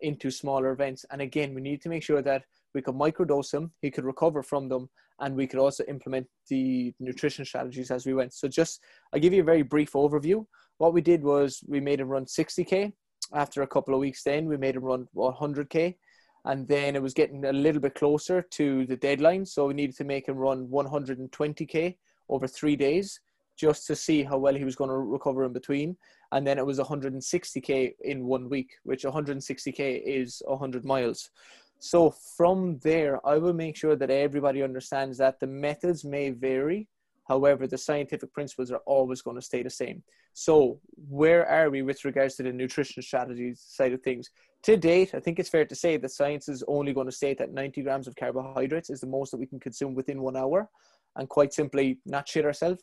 [0.00, 1.06] into smaller events.
[1.10, 4.42] And again, we need to make sure that we could microdose him, he could recover
[4.42, 4.90] from them,
[5.20, 8.34] and we could also implement the nutrition strategies as we went.
[8.34, 8.80] So just,
[9.12, 10.44] I'll give you a very brief overview.
[10.78, 12.92] What we did was we made him run 60K.
[13.32, 15.94] After a couple of weeks then, we made him run 100K
[16.44, 19.96] and then it was getting a little bit closer to the deadline so we needed
[19.96, 21.96] to make him run 120k
[22.28, 23.20] over three days
[23.56, 25.96] just to see how well he was going to recover in between
[26.32, 31.30] and then it was 160k in one week which 160k is 100 miles.
[31.78, 36.88] So from there i will make sure that everybody understands that the methods may vary
[37.28, 40.02] however the scientific principles are always going to stay the same.
[40.32, 44.30] So where are we with regards to the nutrition strategies side of things
[44.64, 47.38] to date, I think it's fair to say that science is only going to state
[47.38, 50.68] that 90 grams of carbohydrates is the most that we can consume within one hour
[51.16, 52.82] and quite simply not shit ourselves.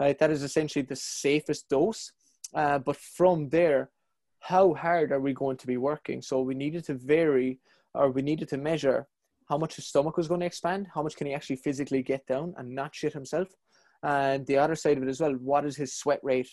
[0.00, 0.18] Right?
[0.18, 2.12] That is essentially the safest dose.
[2.54, 3.90] Uh, but from there,
[4.40, 6.20] how hard are we going to be working?
[6.22, 7.60] So we needed to vary
[7.94, 9.06] or we needed to measure
[9.48, 12.26] how much his stomach was going to expand, how much can he actually physically get
[12.26, 13.48] down and not shit himself.
[14.02, 16.50] And the other side of it as well, what is his sweat rate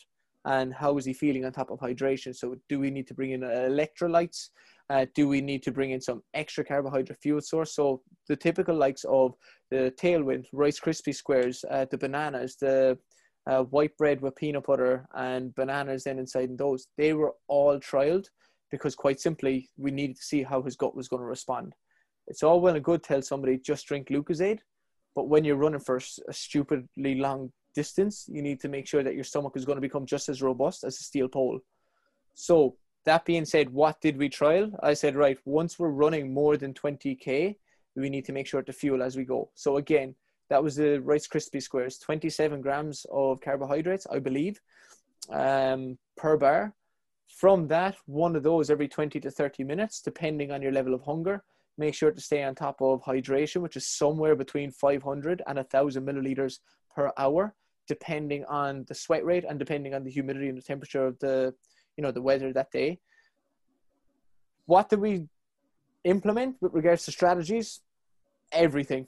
[0.49, 2.35] and how is he feeling on top of hydration.
[2.35, 4.49] So, do we need to bring in electrolytes?
[4.89, 7.75] Uh, do we need to bring in some extra carbohydrate fuel source?
[7.75, 9.35] So, the typical likes of
[9.69, 12.97] the tailwind, Rice Krispie squares, uh, the bananas, the
[13.47, 18.25] uh, white bread with peanut butter, and bananas then inside those, they were all trialed
[18.71, 21.73] because quite simply we needed to see how his gut was going to respond.
[22.27, 24.59] It's all well and good to tell somebody just drink Lucozade,
[25.15, 29.15] but when you're running for a stupidly long distance, you need to make sure that
[29.15, 31.59] your stomach is going to become just as robust as a steel pole.
[32.33, 34.71] So that being said, what did we trial?
[34.81, 37.55] I said, right, once we're running more than 20k,
[37.95, 39.49] we need to make sure to fuel as we go.
[39.55, 40.15] So again,
[40.49, 44.59] that was the Rice Krispie Squares, 27 grams of carbohydrates, I believe,
[45.29, 46.73] um, per bar.
[47.27, 51.03] From that, one of those every 20 to 30 minutes, depending on your level of
[51.03, 51.43] hunger.
[51.77, 56.05] Make sure to stay on top of hydration, which is somewhere between 500 and 1,000
[56.05, 56.59] milliliters
[56.93, 57.55] per hour,
[57.89, 61.53] depending on the sweat rate and depending on the humidity and the temperature of the,
[61.97, 62.99] you know, the weather that day.
[64.65, 65.27] What did we
[66.05, 67.81] implement with regards to strategies?
[68.53, 69.07] Everything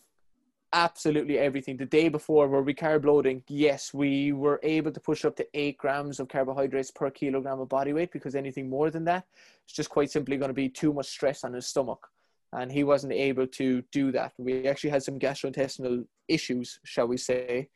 [0.73, 1.77] absolutely everything.
[1.77, 3.43] The day before, were we carb loading?
[3.47, 7.69] Yes, we were able to push up to eight grams of carbohydrates per kilogram of
[7.69, 9.25] body weight because anything more than that,
[9.63, 12.07] it's just quite simply going to be too much stress on his stomach.
[12.53, 14.33] And he wasn't able to do that.
[14.37, 17.69] We actually had some gastrointestinal issues, shall we say.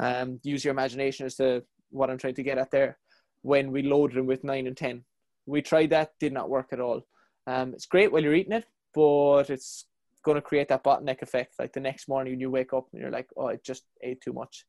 [0.00, 2.98] Um, use your imagination as to what I'm trying to get at there.
[3.42, 5.04] When we loaded them with nine and 10,
[5.46, 7.02] we tried that, did not work at all.
[7.46, 9.86] Um, it's great while you're eating it, but it's
[10.22, 11.54] going to create that bottleneck effect.
[11.58, 14.20] Like the next morning when you wake up and you're like, oh, I just ate
[14.20, 14.64] too much.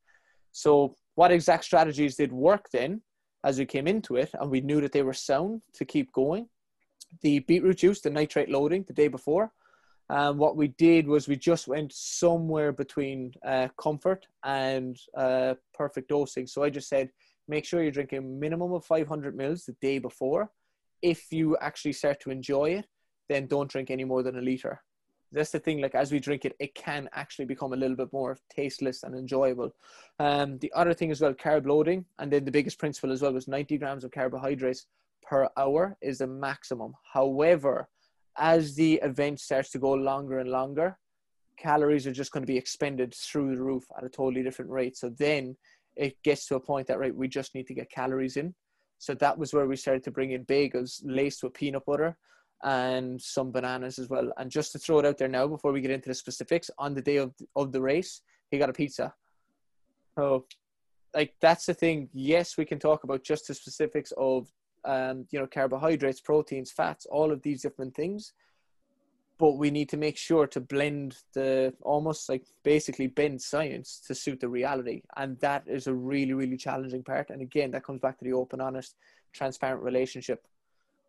[0.51, 3.01] So, what exact strategies did work then
[3.43, 6.47] as we came into it and we knew that they were sound to keep going?
[7.21, 9.51] The beetroot juice, the nitrate loading the day before.
[10.09, 16.09] Um, what we did was we just went somewhere between uh, comfort and uh, perfect
[16.09, 16.47] dosing.
[16.47, 17.09] So I just said,
[17.47, 20.49] make sure you're drinking a minimum of 500 mils the day before.
[21.01, 22.87] If you actually start to enjoy it,
[23.29, 24.81] then don't drink any more than a liter
[25.31, 28.11] that's the thing like as we drink it it can actually become a little bit
[28.11, 29.73] more tasteless and enjoyable
[30.19, 33.33] um, the other thing as well carb loading and then the biggest principle as well
[33.33, 34.87] was 90 grams of carbohydrates
[35.21, 37.87] per hour is the maximum however
[38.39, 40.97] as the event starts to go longer and longer
[41.57, 44.95] calories are just going to be expended through the roof at a totally different rate
[44.97, 45.55] so then
[45.95, 48.53] it gets to a point that right we just need to get calories in
[48.97, 52.17] so that was where we started to bring in bagels laced with peanut butter
[52.63, 54.31] and some bananas as well.
[54.37, 56.93] And just to throw it out there now before we get into the specifics, on
[56.93, 58.21] the day of of the race,
[58.51, 59.13] he got a pizza.
[60.17, 60.45] So,
[61.13, 62.09] like that's the thing.
[62.13, 64.49] Yes, we can talk about just the specifics of
[64.85, 68.33] um, you know carbohydrates, proteins, fats, all of these different things.
[69.37, 74.13] But we need to make sure to blend the almost like basically bend science to
[74.13, 75.03] suit the reality.
[75.15, 77.29] And that is a really, really challenging part.
[77.29, 78.95] And again, that comes back to the open, honest,
[79.31, 80.45] transparent relationship.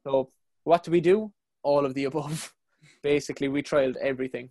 [0.05, 0.31] So
[0.63, 1.33] what do we do?
[1.63, 2.53] all of the above.
[3.03, 4.51] Basically, we trialed everything.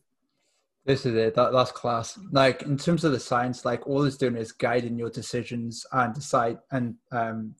[0.86, 1.36] This is it.
[1.36, 2.18] That, that's class.
[2.32, 6.14] Like in terms of the science, like all it's doing is guiding your decisions and
[6.14, 7.56] decide and um,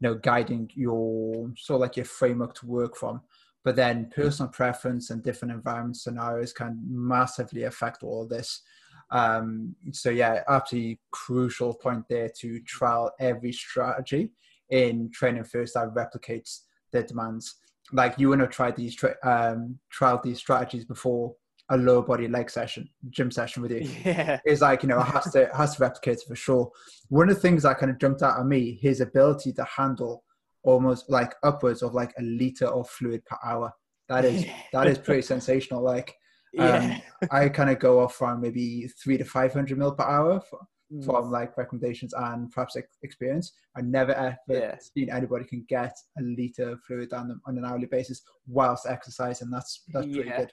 [0.00, 3.20] you know guiding your sort of like your framework to work from.
[3.64, 8.62] But then personal preference and different environment scenarios can massively affect all of this.
[9.10, 14.30] Um, so yeah, absolutely crucial point there to trial every strategy
[14.70, 16.60] in training first that replicates
[16.92, 17.56] the demands
[17.92, 21.34] like you want to try these um trial these strategies before
[21.70, 25.04] a lower body leg session gym session with you yeah is like you know it
[25.04, 26.70] has to it has to replicate it for sure
[27.08, 30.22] one of the things that kind of jumped out at me his ability to handle
[30.62, 33.72] almost like upwards of like a liter of fluid per hour
[34.08, 36.14] that is that is pretty sensational like
[36.58, 37.00] um, yeah.
[37.30, 40.60] i kind of go off from maybe three to 500 mil per hour for,
[40.92, 41.04] mm.
[41.04, 43.52] from like recommendations and perhaps experience.
[43.76, 44.76] I never ever yeah.
[44.78, 48.86] seen anybody can get a liter of fluid on them on an hourly basis whilst
[48.86, 49.50] exercising.
[49.50, 50.38] That's that's pretty yeah.
[50.38, 50.52] good.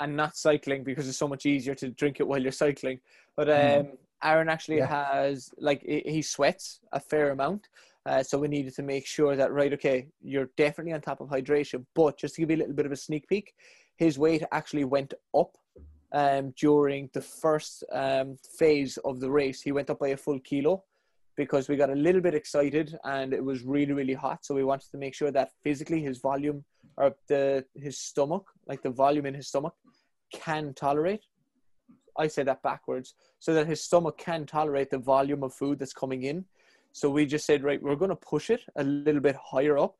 [0.00, 3.00] And not cycling because it's so much easier to drink it while you're cycling.
[3.36, 3.80] But mm.
[3.80, 3.96] um, mm.
[4.22, 5.12] Aaron actually yeah.
[5.12, 7.68] has like he sweats a fair amount.
[8.06, 11.28] Uh, so we needed to make sure that right, okay, you're definitely on top of
[11.28, 11.84] hydration.
[11.94, 13.54] But just to give you a little bit of a sneak peek,
[13.96, 15.56] his weight actually went up
[16.12, 19.60] um, during the first um, phase of the race.
[19.60, 20.84] He went up by a full kilo
[21.36, 24.44] because we got a little bit excited and it was really really hot.
[24.44, 26.64] So we wanted to make sure that physically his volume
[26.96, 29.74] or the his stomach, like the volume in his stomach,
[30.32, 31.24] can tolerate.
[32.18, 35.92] I say that backwards, so that his stomach can tolerate the volume of food that's
[35.92, 36.44] coming in.
[36.92, 39.94] So we just said, right, we're going to push it a little bit higher up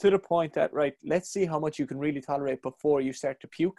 [0.00, 3.12] to the point that, right, let's see how much you can really tolerate before you
[3.12, 3.78] start to puke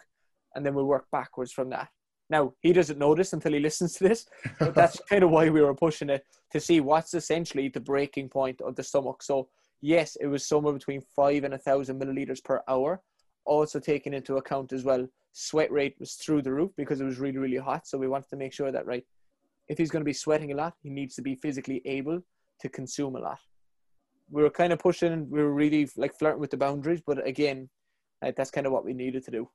[0.54, 1.88] and then we'll work backwards from that.
[2.28, 4.26] Now he doesn't notice until he listens to this,
[4.58, 8.30] but that's kind of why we were pushing it to see what's essentially the breaking
[8.30, 9.22] point of the stomach.
[9.22, 9.48] So
[9.80, 13.02] yes, it was somewhere between five and a thousand milliliters per hour.
[13.44, 17.18] Also taking into account as well, sweat rate was through the roof because it was
[17.18, 17.86] really really hot.
[17.86, 19.04] So we wanted to make sure that right,
[19.68, 22.20] if he's going to be sweating a lot, he needs to be physically able
[22.60, 23.38] to consume a lot.
[24.30, 27.68] We were kind of pushing, we were really like flirting with the boundaries, but again,
[28.22, 29.48] uh, that's kind of what we needed to do.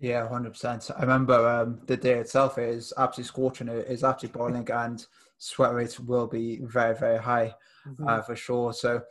[0.00, 0.90] Yeah, hundred percent.
[0.96, 3.68] I remember um, the day itself is absolutely scorching.
[3.68, 5.06] It is absolutely boiling, and
[5.38, 7.54] sweat rates will be very, very high
[7.86, 8.08] mm-hmm.
[8.08, 8.72] uh, for sure.
[8.72, 9.02] So,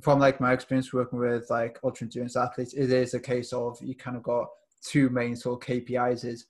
[0.00, 3.78] from like my experience working with like ultra endurance athletes, it is a case of
[3.82, 4.46] you kind of got
[4.82, 6.46] two main sort of KPIs: is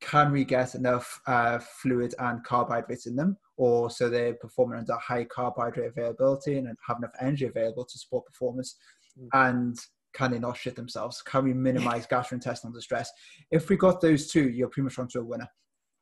[0.00, 4.94] can we get enough uh, fluid and carbohydrates in them, or so they're performing under
[4.94, 8.76] high carbohydrate availability and have enough energy available to support performance,
[9.18, 9.28] mm-hmm.
[9.46, 9.78] and
[10.16, 11.20] can they not shit themselves?
[11.20, 13.10] Can we minimize gastrointestinal distress?
[13.50, 15.48] If we got those two, you're pretty much onto a winner.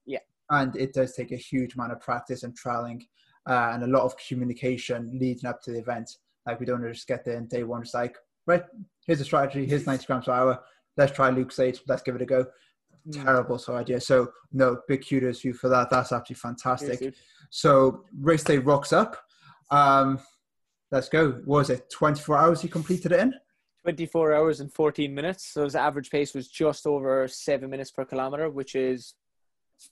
[0.07, 0.21] Yeah.
[0.51, 3.03] And it does take a huge amount of practice and trialing
[3.49, 6.17] uh, and a lot of communication leading up to the event.
[6.47, 8.17] Like we don't just get there and day one, just like,
[8.47, 8.63] right,
[9.07, 10.63] here's a strategy, here's 90 grams per hour.
[10.97, 12.47] Let's try Lucozade, let's give it a go.
[13.09, 13.25] Mm.
[13.25, 14.01] Terrible so idea.
[14.01, 15.91] So no, big kudos to you for that.
[15.91, 17.01] That's absolutely fantastic.
[17.01, 17.15] Yes,
[17.51, 19.17] so race day rocks up.
[19.71, 20.21] Um,
[20.91, 21.33] let's go.
[21.45, 23.35] What was it 24 hours you completed it in?
[23.83, 25.53] 24 hours and 14 minutes.
[25.53, 29.15] So his average pace was just over seven minutes per kilometer, which is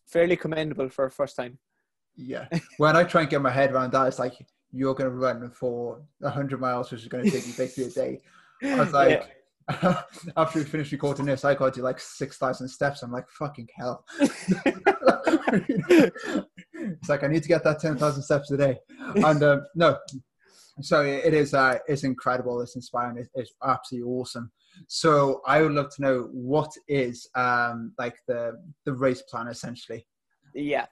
[0.06, 1.58] fairly commendable for a first time.
[2.16, 2.46] Yeah.
[2.78, 4.34] when I try and get my head around that, it's like
[4.72, 7.90] you're going to run for 100 miles, which is going to take you basically a
[7.90, 8.20] day.
[8.64, 9.30] I was like,
[9.70, 10.02] yeah.
[10.36, 13.02] after we finished recording this, I got to like 6,000 steps.
[13.02, 14.04] I'm like, fucking hell.
[14.20, 14.48] it's
[17.08, 18.78] like, I need to get that 10,000 steps a day.
[18.98, 19.98] And um, no,
[20.80, 24.50] so it is uh, it's incredible it's inspiring it's, it's, absolutely awesome
[24.88, 28.52] so i would love to know what is um like the
[28.86, 30.06] the race plan essentially
[30.54, 30.86] yeah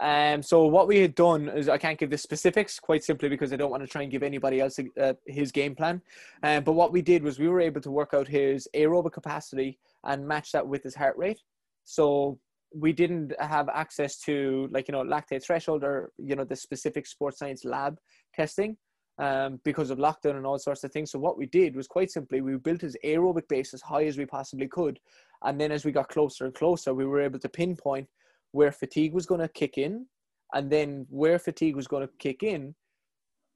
[0.00, 3.52] um, so what we had done is I can't give the specifics quite simply because
[3.52, 6.00] I don't want to try and give anybody else uh, his game plan.
[6.42, 9.78] Um, but what we did was we were able to work out his aerobic capacity
[10.04, 11.40] and match that with his heart rate.
[11.84, 12.38] So
[12.74, 17.06] we didn't have access to like you know lactate threshold or you know the specific
[17.06, 17.98] sports science lab
[18.32, 18.76] testing
[19.18, 21.10] um, because of lockdown and all sorts of things.
[21.10, 24.16] So what we did was quite simply we built his aerobic base as high as
[24.16, 24.98] we possibly could,
[25.42, 28.08] and then as we got closer and closer, we were able to pinpoint
[28.52, 30.06] where fatigue was going to kick in,
[30.54, 32.74] and then where fatigue was going to kick in,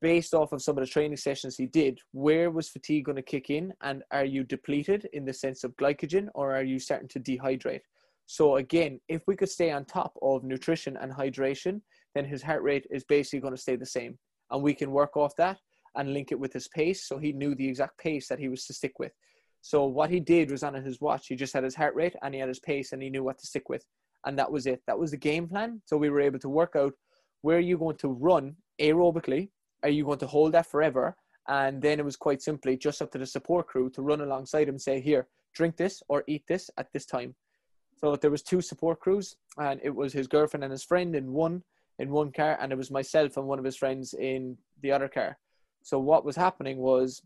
[0.01, 1.99] based off of some of the training sessions he did.
[2.13, 5.77] Where was fatigue going to kick in, and are you depleted in the sense of
[5.77, 7.81] glycogen, or are you starting to dehydrate?
[8.27, 11.81] So again, if we could stay on top of nutrition and hydration,
[12.15, 14.19] then his heart rate is basically going to stay the same
[14.51, 15.59] and we can work off that
[15.97, 17.07] and link it with his pace.
[17.07, 19.13] So he knew the exact pace that he was to stick with.
[19.61, 22.35] So what he did was on his watch, he just had his heart rate and
[22.35, 23.85] he had his pace and he knew what to stick with.
[24.25, 24.83] And that was it.
[24.87, 25.81] That was the game plan.
[25.85, 26.95] So we were able to work out
[27.43, 29.51] where are you going to run aerobically?
[29.83, 31.15] Are you going to hold that forever?
[31.49, 34.69] And then it was quite simply just up to the support crew to run alongside
[34.69, 37.35] him and say, here, drink this or eat this at this time.
[37.97, 41.33] So there was two support crews and it was his girlfriend and his friend in
[41.33, 41.63] one
[41.99, 45.09] in one car, and it was myself and one of his friends in the other
[45.09, 45.39] car.
[45.83, 47.23] So what was happening was,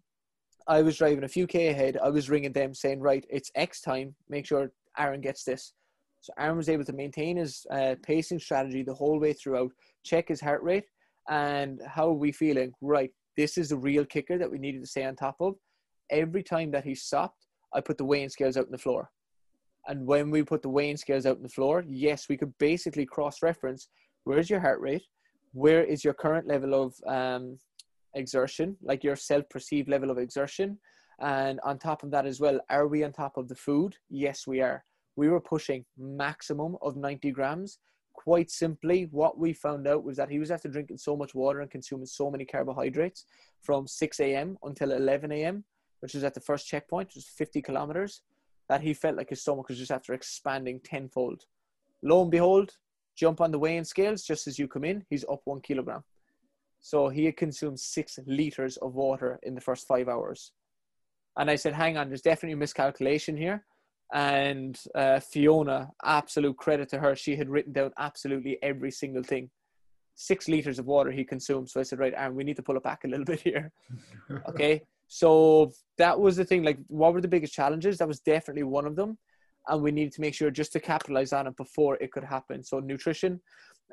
[0.66, 1.96] I was driving a few k ahead.
[2.03, 4.14] I was ringing them saying, "Right, it's X time.
[4.28, 5.72] Make sure Aaron gets this."
[6.21, 9.71] So Aaron was able to maintain his uh, pacing strategy the whole way throughout,
[10.05, 10.87] check his heart rate,
[11.29, 12.73] and how are we feeling?
[12.81, 15.55] Right, this is the real kicker that we needed to stay on top of.
[16.11, 19.11] Every time that he stopped, I put the weighing scales out on the floor.
[19.87, 23.07] And when we put the weighing scales out on the floor, yes, we could basically
[23.07, 23.89] cross reference
[24.29, 25.07] where's your heart rate
[25.53, 27.59] where is your current level of um,
[28.14, 30.79] exertion like your self-perceived level of exertion
[31.21, 34.47] and on top of that as well are we on top of the food yes
[34.47, 34.85] we are
[35.19, 37.79] we were pushing maximum of 90 grams
[38.12, 41.61] quite simply what we found out was that he was after drinking so much water
[41.61, 43.25] and consuming so many carbohydrates
[43.61, 45.64] from 6 a.m until 11 a.m
[46.01, 48.23] which is at the first checkpoint which is 50 kilometers
[48.69, 51.43] that he felt like his stomach was just after expanding tenfold
[52.03, 52.73] lo and behold
[53.19, 56.05] jump on the weighing scales just as you come in, he's up one kilogram.
[56.81, 60.53] So he had consumed six liters of water in the first five hours.
[61.37, 63.64] And I said, hang on, there's definitely a miscalculation here.
[64.13, 69.51] And uh, Fiona, absolute credit to her, she had written down absolutely every single thing.
[70.15, 71.69] Six liters of water he consumed.
[71.69, 73.71] So I said, right, Aaron, we need to pull it back a little bit here.
[74.49, 74.83] okay.
[75.07, 76.65] So that was the thing.
[76.65, 77.99] Like, what were the biggest challenges?
[77.99, 79.19] That was definitely one of them
[79.69, 82.65] and we needed to make sure just to capitalize on it before it could happen.
[82.65, 83.41] So nutrition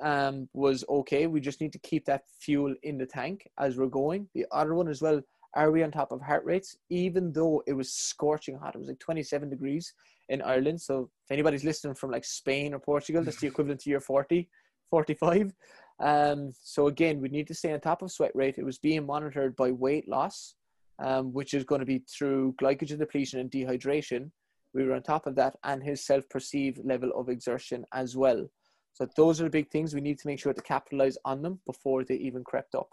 [0.01, 1.27] um, was okay.
[1.27, 4.27] We just need to keep that fuel in the tank as we're going.
[4.33, 5.21] The other one as well,
[5.55, 6.77] are we on top of heart rates?
[6.89, 9.93] Even though it was scorching hot, it was like 27 degrees
[10.29, 10.81] in Ireland.
[10.81, 14.49] So if anybody's listening from like Spain or Portugal, that's the equivalent to year 40,
[14.89, 15.53] 45.
[15.99, 18.57] Um, so again, we need to stay on top of sweat rate.
[18.57, 20.55] It was being monitored by weight loss,
[20.99, 24.31] um, which is going to be through glycogen depletion and dehydration.
[24.73, 28.45] We were on top of that and his self-perceived level of exertion as well.
[28.93, 31.59] So those are the big things we need to make sure to capitalize on them
[31.65, 32.89] before they even crept up.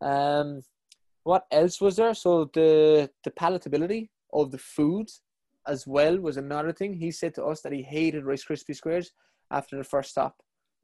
[0.00, 0.62] Um,
[1.24, 2.14] what else was there?
[2.14, 5.08] So the the palatability of the food
[5.66, 6.94] as well was another thing.
[6.94, 9.12] He said to us that he hated Rice Krispie squares
[9.50, 10.36] after the first stop.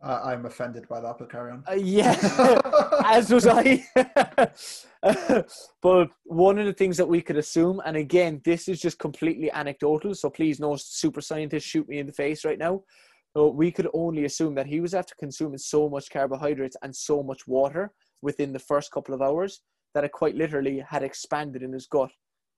[0.02, 1.62] Uh, I'm offended by that, but carry on.
[1.68, 2.16] Uh, yeah,
[3.04, 3.84] as was I.
[5.82, 9.52] but one of the things that we could assume, and again, this is just completely
[9.52, 12.82] anecdotal, so please, no super scientists shoot me in the face right now.
[13.34, 17.22] But we could only assume that he was after consuming so much carbohydrates and so
[17.22, 19.60] much water within the first couple of hours
[19.94, 22.10] that it quite literally had expanded in his gut.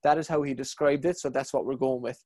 [0.02, 2.22] That is how he described it, so that's what we're going with.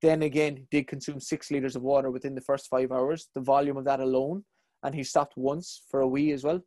[0.00, 3.76] Then again, did consume six liters of water within the first five hours, the volume
[3.76, 4.44] of that alone,
[4.84, 6.62] and he stopped once for a wee as well.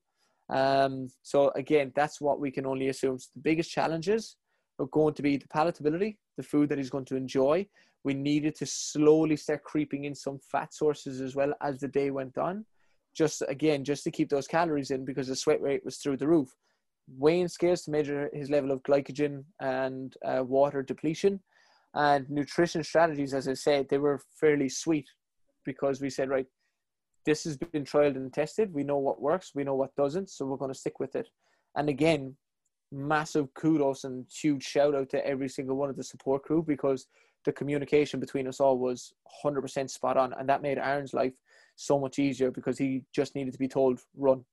[0.50, 3.18] Um, so again, that's what we can only assume.
[3.18, 4.36] So the biggest challenges
[4.80, 7.66] are going to be the palatability, the food that he's going to enjoy.
[8.04, 12.12] We needed to slowly start creeping in some fat sources as well as the day
[12.12, 12.66] went on.
[13.16, 16.28] Just again, just to keep those calories in because the sweat rate was through the
[16.28, 16.54] roof
[17.08, 21.40] weighing scales to measure his level of glycogen and uh, water depletion.
[21.94, 25.10] And nutrition strategies, as I said, they were fairly sweet
[25.66, 26.46] because we said, right,
[27.26, 28.74] this has been trialed and tested.
[28.74, 31.28] We know what works, we know what doesn't, so we're going to stick with it.
[31.76, 32.36] And again,
[32.92, 37.08] massive kudos and huge shout out to every single one of the support crew because
[37.46, 40.34] the communication between us all was 100% spot on.
[40.34, 41.34] And that made Aaron's life
[41.76, 44.44] so much easier because he just needed to be told, run,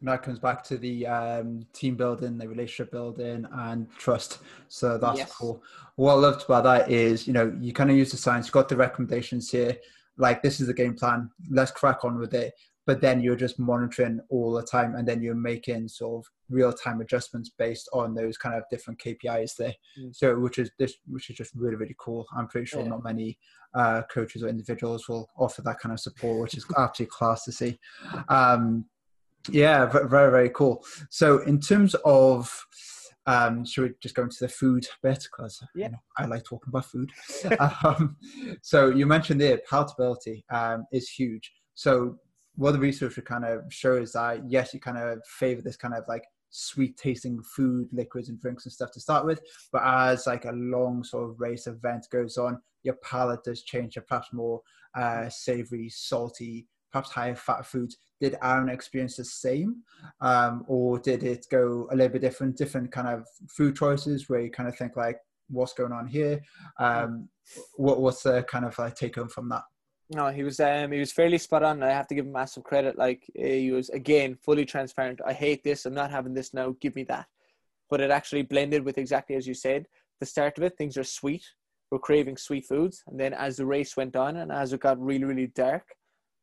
[0.00, 4.38] and that comes back to the um, team building, the relationship building, and trust.
[4.68, 5.32] So that's yes.
[5.32, 5.62] cool.
[5.96, 8.46] What I loved about that is, you know, you kind of use the science.
[8.46, 9.76] You got the recommendations here.
[10.16, 11.30] Like this is the game plan.
[11.50, 12.54] Let's crack on with it.
[12.86, 16.72] But then you're just monitoring all the time, and then you're making sort of real
[16.72, 19.74] time adjustments based on those kind of different KPIs there.
[20.00, 20.16] Mm.
[20.16, 22.24] So, which is this, which is just really really cool.
[22.34, 22.88] I'm pretty sure yeah.
[22.88, 23.36] not many
[23.74, 27.52] uh, coaches or individuals will offer that kind of support, which is absolutely class to
[27.52, 27.78] see.
[28.30, 28.86] Um,
[29.50, 30.84] yeah, very, very cool.
[31.10, 32.66] So, in terms of,
[33.26, 35.26] um, should we just go into the food bit?
[35.30, 35.86] Because yeah.
[35.86, 37.10] You know, I like talking about food.
[37.84, 38.16] um,
[38.62, 41.52] so, you mentioned there, palatability um, is huge.
[41.74, 42.18] So,
[42.56, 45.76] what the research would kind of show is that, yes, you kind of favor this
[45.76, 49.40] kind of like sweet tasting food, liquids, and drinks and stuff to start with.
[49.72, 53.94] But as like a long sort of race event goes on, your palate does change
[53.94, 54.60] to perhaps more
[54.96, 57.96] uh, savory, salty, perhaps higher fat foods.
[58.20, 59.82] Did Aaron experience the same,
[60.20, 62.56] um, or did it go a little bit different?
[62.56, 66.40] Different kind of food choices where you kind of think like, what's going on here?
[66.78, 67.28] Um,
[67.76, 69.62] what what's the kind of like take home from that?
[70.10, 71.82] No, he was um he was fairly spot on.
[71.82, 72.96] I have to give him massive credit.
[72.96, 75.20] Like he was again fully transparent.
[75.26, 75.84] I hate this.
[75.84, 76.74] I'm not having this now.
[76.80, 77.26] Give me that.
[77.90, 79.86] But it actually blended with exactly as you said.
[80.20, 81.44] The start of it, things are sweet.
[81.90, 85.00] We're craving sweet foods, and then as the race went on and as it got
[85.00, 85.94] really really dark,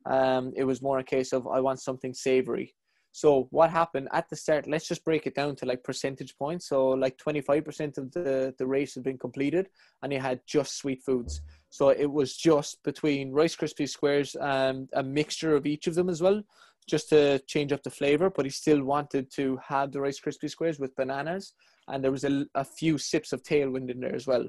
[0.06, 2.76] um, it was more a case of I want something savory.
[3.12, 4.68] So what happened at the start?
[4.68, 6.68] Let's just break it down to like percentage points.
[6.68, 9.70] So like 25% of the the race had been completed,
[10.04, 11.42] and he had just sweet foods.
[11.70, 16.10] So it was just between Rice Krispie squares, and a mixture of each of them
[16.10, 16.44] as well,
[16.90, 18.30] just to change up the flavor.
[18.30, 21.54] But he still wanted to have the Rice Krispie squares with bananas,
[21.88, 24.46] and there was a, a few sips of tailwind in there as well.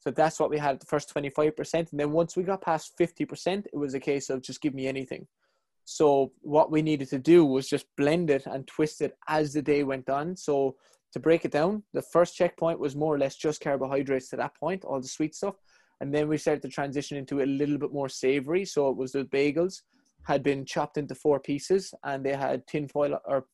[0.00, 1.74] So that's what we had the first 25%.
[1.74, 4.86] And then once we got past 50%, it was a case of just give me
[4.86, 5.26] anything.
[5.84, 9.62] So what we needed to do was just blend it and twist it as the
[9.62, 10.36] day went on.
[10.36, 10.76] So
[11.12, 14.56] to break it down, the first checkpoint was more or less just carbohydrates to that
[14.56, 15.54] point, all the sweet stuff.
[16.00, 18.64] And then we started to transition into a little bit more savory.
[18.64, 19.82] So it was the bagels
[20.24, 23.46] had been chopped into four pieces and they had tinfoil or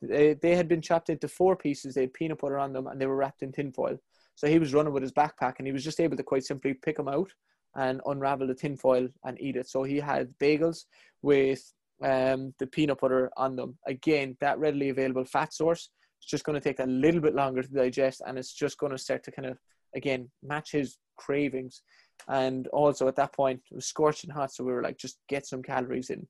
[0.00, 1.94] they, they had been chopped into four pieces.
[1.94, 3.98] They had peanut butter on them and they were wrapped in tinfoil.
[4.38, 6.72] So he was running with his backpack and he was just able to quite simply
[6.72, 7.28] pick them out
[7.74, 9.68] and unravel the tinfoil and eat it.
[9.68, 10.84] So he had bagels
[11.22, 11.60] with
[12.04, 13.76] um, the peanut butter on them.
[13.88, 15.90] Again, that readily available fat source.
[16.20, 18.92] It's just going to take a little bit longer to digest and it's just going
[18.92, 19.58] to start to kind of,
[19.96, 21.82] again, match his cravings.
[22.28, 24.52] And also at that point, it was scorching hot.
[24.52, 26.28] So we were like, just get some calories in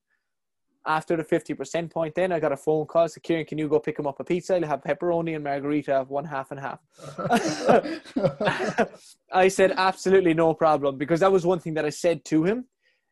[0.89, 3.07] after the 50% point, then I got a phone call.
[3.07, 4.55] So, Kieran, can you go pick him up a pizza?
[4.55, 6.79] I'll have pepperoni and margarita, one half and half.
[9.31, 10.97] I said, absolutely no problem.
[10.97, 12.65] Because that was one thing that I said to him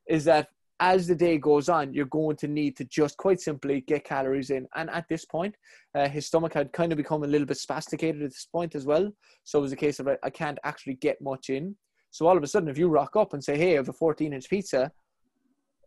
[0.07, 0.47] is that
[0.79, 4.49] as the day goes on, you're going to need to just quite simply get calories
[4.49, 4.67] in.
[4.75, 5.53] And at this point,
[5.93, 8.87] uh, his stomach had kind of become a little bit spasticated at this point as
[8.87, 9.11] well.
[9.43, 11.75] So it was a case of I can't actually get much in.
[12.09, 13.93] So all of a sudden, if you rock up and say, "Hey, I have a
[13.93, 14.91] 14 inch pizza,"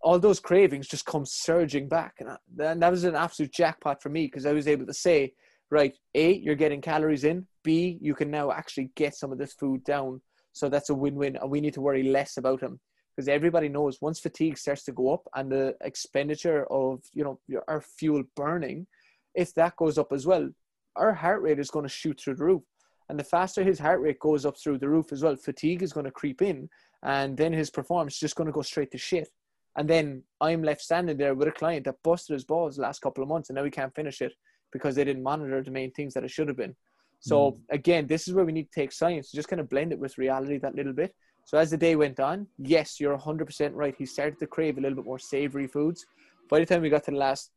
[0.03, 4.27] all those cravings just come surging back, and that was an absolute jackpot for me
[4.27, 5.35] because I was able to say,
[5.71, 7.47] "Right, A, you're getting calories in.
[7.63, 10.21] B, you can now actually get some of this food down."
[10.53, 12.81] So that's a win-win, and we need to worry less about him
[13.15, 17.39] because everybody knows once fatigue starts to go up and the expenditure of you know
[17.69, 18.87] our fuel burning,
[19.35, 20.49] if that goes up as well,
[20.97, 22.63] our heart rate is going to shoot through the roof.
[23.09, 25.93] And the faster his heart rate goes up through the roof as well, fatigue is
[25.93, 26.69] going to creep in,
[27.03, 29.29] and then his performance is just going to go straight to shit.
[29.77, 33.01] And then I'm left standing there with a client that busted his balls the last
[33.01, 34.33] couple of months, and now he can't finish it
[34.73, 36.75] because they didn't monitor the main things that it should have been.
[37.21, 37.59] So mm.
[37.71, 40.19] again, this is where we need to take science, just kind of blend it with
[40.19, 41.15] reality that little bit.
[41.45, 43.95] So as the day went on, yes, you're 100% right.
[43.97, 46.07] He started to crave a little bit more savory foods.
[46.49, 47.51] By the time we got to the last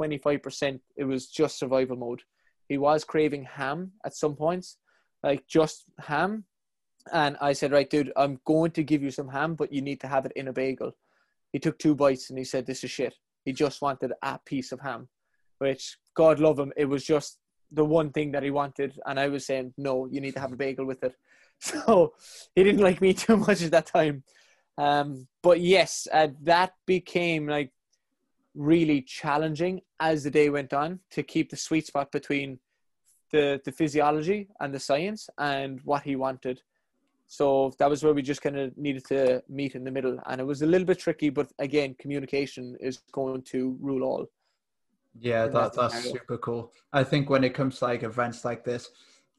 [0.00, 2.22] 25%, it was just survival mode.
[2.68, 4.78] He was craving ham at some points,
[5.22, 6.44] like just ham.
[7.12, 10.00] And I said, right, dude, I'm going to give you some ham, but you need
[10.00, 10.92] to have it in a bagel.
[11.56, 13.14] He took two bites and he said, this is shit.
[13.46, 15.08] He just wanted a piece of ham,
[15.56, 16.70] which God love him.
[16.76, 17.38] It was just
[17.72, 18.98] the one thing that he wanted.
[19.06, 21.14] And I was saying, no, you need to have a bagel with it.
[21.58, 22.12] So
[22.54, 24.22] he didn't like me too much at that time.
[24.76, 27.72] Um, but yes, uh, that became like
[28.54, 32.58] really challenging as the day went on to keep the sweet spot between
[33.32, 36.60] the the physiology and the science and what he wanted.
[37.26, 40.40] So that was where we just kind of needed to meet in the middle, and
[40.40, 41.30] it was a little bit tricky.
[41.30, 44.26] But again, communication is going to rule all.
[45.18, 46.72] Yeah, that, that's super cool.
[46.92, 48.90] I think when it comes to like events like this,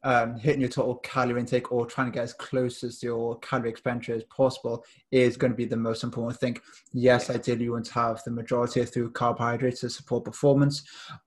[0.03, 3.69] um, hitting your total calorie intake or trying to get as close as your calorie
[3.69, 6.57] expenditure as possible is going to be the most important thing.
[6.93, 10.83] Yes, ideally you want to have the majority through carbohydrates to support performance,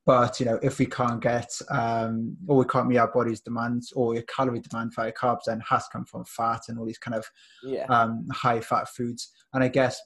[0.07, 3.93] but you know if we can't get um, or we can't meet our body's demands
[3.93, 6.99] or your calorie demand for carbs, then has to come from fat and all these
[6.99, 7.29] kind of
[7.63, 7.87] yeah.
[7.87, 9.33] um, high fat foods.
[9.53, 10.01] And I guess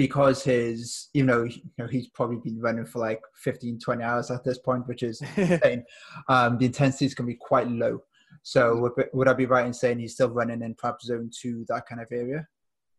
[0.00, 4.30] because his you know you know he's probably been running for like 15 20 hours
[4.30, 5.84] at this point which is insane.
[6.26, 8.02] Um the intensity is going to be quite low.
[8.42, 11.66] So would, would i be right in saying he's still running in perhaps zone two
[11.68, 12.48] that kind of area?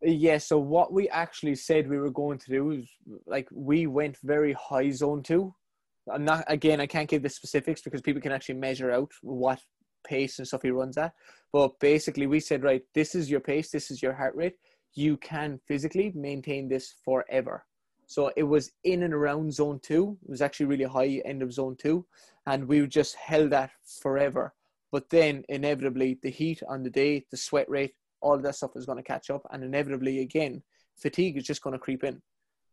[0.00, 2.88] Yeah so what we actually said we were going to do is
[3.26, 5.52] like we went very high zone two.
[6.08, 9.58] I'm not again i can't give the specifics because people can actually measure out what
[10.06, 11.14] pace and stuff he runs at.
[11.52, 14.54] But basically we said right this is your pace this is your heart rate
[14.94, 17.64] you can physically maintain this forever.
[18.06, 20.18] So it was in and around zone two.
[20.24, 22.04] It was actually really high end of zone two.
[22.46, 23.70] And we would just held that
[24.02, 24.54] forever.
[24.90, 28.76] But then inevitably the heat on the day, the sweat rate, all of that stuff
[28.76, 29.46] is going to catch up.
[29.50, 30.62] And inevitably again,
[30.96, 32.20] fatigue is just going to creep in.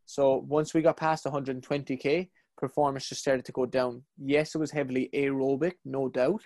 [0.05, 4.03] So once we got past 120k, performance just started to go down.
[4.17, 6.41] Yes, it was heavily aerobic, no doubt,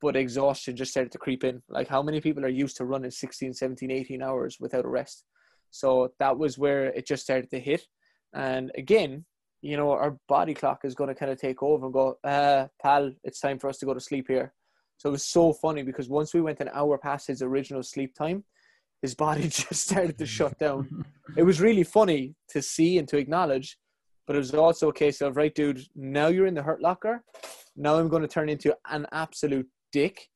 [0.00, 1.62] but exhaustion just started to creep in.
[1.68, 5.24] Like how many people are used to running 16, 17, 18 hours without a rest?
[5.70, 7.82] So that was where it just started to hit.
[8.34, 9.24] And again,
[9.62, 12.66] you know, our body clock is going to kind of take over and go, uh,
[12.80, 14.52] pal, it's time for us to go to sleep here.
[14.98, 18.14] So it was so funny because once we went an hour past his original sleep
[18.14, 18.44] time,
[19.02, 21.04] his body just started to shut down.
[21.36, 23.78] It was really funny to see and to acknowledge,
[24.26, 27.22] but it was also a case of, right, dude, now you're in the hurt locker.
[27.76, 30.28] Now I'm going to turn into an absolute dick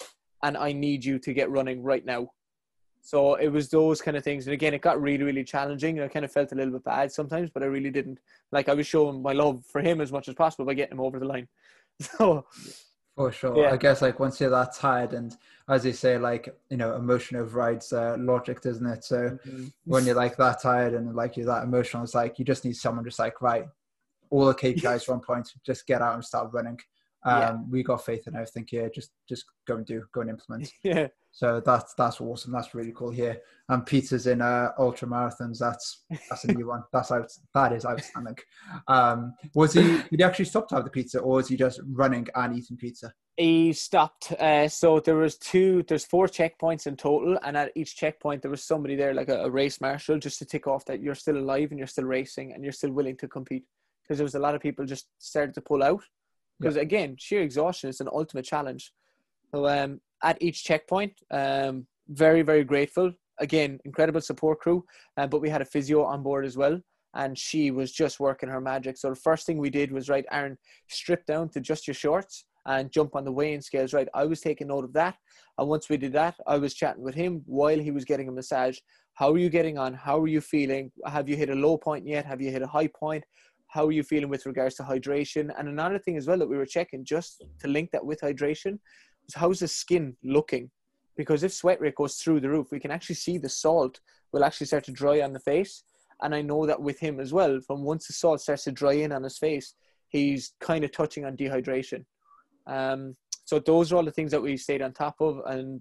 [0.42, 2.30] and I need you to get running right now.
[3.02, 4.46] So it was those kind of things.
[4.46, 6.00] And again, it got really, really challenging.
[6.00, 8.18] I kind of felt a little bit bad sometimes, but I really didn't.
[8.52, 11.04] Like I was showing my love for him as much as possible by getting him
[11.04, 11.48] over the line.
[12.00, 12.46] So
[13.14, 13.64] for sure.
[13.64, 13.72] Yeah.
[13.72, 15.36] I guess like once you're that tired and
[15.68, 19.04] as they say, like, you know, emotion overrides uh, logic, doesn't it?
[19.04, 19.66] So mm-hmm.
[19.84, 22.76] when you're like that tired and like you're that emotional, it's like you just need
[22.76, 23.66] someone just like, right,
[24.30, 26.78] all the KPIs are on point, just get out and start running
[27.24, 27.56] um, yeah.
[27.68, 28.90] we got faith in everything here.
[28.94, 30.70] Just just go and do, go and implement.
[30.82, 31.08] Yeah.
[31.32, 32.52] So that's that's awesome.
[32.52, 33.40] That's really cool here.
[33.68, 35.58] And Peter's in uh, ultra marathons.
[35.58, 36.82] That's that's a new one.
[36.92, 37.30] That's out.
[37.54, 38.36] That is outstanding.
[38.88, 39.82] Um, was he?
[39.82, 42.76] Did he actually stop to have the pizza, or was he just running and eating
[42.76, 43.12] pizza?
[43.36, 44.32] He stopped.
[44.32, 45.84] Uh, so there was two.
[45.84, 49.44] There's four checkpoints in total, and at each checkpoint there was somebody there, like a,
[49.44, 52.54] a race marshal, just to tick off that you're still alive and you're still racing
[52.54, 53.66] and you're still willing to compete.
[54.02, 56.02] Because there was a lot of people just started to pull out
[56.60, 56.82] because yeah.
[56.82, 58.92] again, sheer exhaustion is an ultimate challenge.
[59.52, 63.12] So um, at each checkpoint, um, very very grateful.
[63.38, 64.84] Again, incredible support crew,
[65.16, 66.78] uh, but we had a physio on board as well,
[67.14, 68.98] and she was just working her magic.
[68.98, 70.58] So the first thing we did was right, Aaron,
[70.88, 73.94] strip down to just your shorts and jump on the weighing scales.
[73.94, 75.16] Right, I was taking note of that,
[75.58, 78.32] and once we did that, I was chatting with him while he was getting a
[78.32, 78.78] massage.
[79.14, 79.94] How are you getting on?
[79.94, 80.92] How are you feeling?
[81.06, 82.24] Have you hit a low point yet?
[82.26, 83.24] Have you hit a high point?
[83.70, 85.50] How are you feeling with regards to hydration?
[85.56, 88.78] And another thing as well that we were checking just to link that with hydration
[89.24, 90.70] was how's the skin looking?
[91.16, 94.00] Because if sweat rate goes through the roof, we can actually see the salt
[94.32, 95.84] will actually start to dry on the face.
[96.22, 98.92] And I know that with him as well, from once the salt starts to dry
[98.92, 99.74] in on his face,
[100.08, 102.04] he's kind of touching on dehydration.
[102.66, 105.40] Um, so those are all the things that we stayed on top of.
[105.46, 105.80] And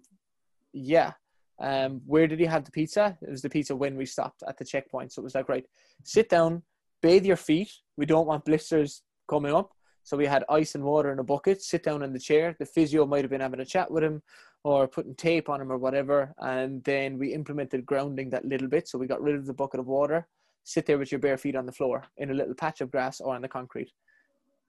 [0.74, 1.14] yeah,
[1.60, 3.18] um, where did he have the pizza?
[3.22, 5.12] It was the pizza when we stopped at the checkpoint.
[5.12, 5.66] So it was like, right,
[6.04, 6.64] sit down,
[7.02, 7.72] bathe your feet.
[7.98, 9.72] We don't want blisters coming up.
[10.04, 12.56] So we had ice and water in a bucket, sit down in the chair.
[12.58, 14.24] The physio might have been having a chat with him
[14.64, 16.34] or putting tape on him or whatever.
[16.40, 18.88] And then we implemented grounding that little bit.
[18.88, 20.28] So we got rid of the bucket of water,
[20.64, 23.22] sit there with your bare feet on the floor in a little patch of grass
[23.22, 23.92] or on the concrete.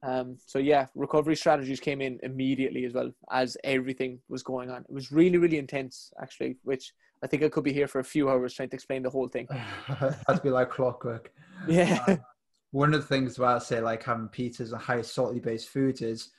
[0.02, 4.82] Um, so yeah, recovery strategies came in immediately as well as everything was going on.
[4.82, 8.04] It was really, really intense actually, which I think I could be here for a
[8.04, 9.46] few hours trying to explain the whole thing.
[10.00, 11.32] That'd be like clockwork.
[11.68, 12.04] Yeah.
[12.06, 12.16] Uh,
[12.72, 16.30] one of the things about say like having pizzas and high salty based foods is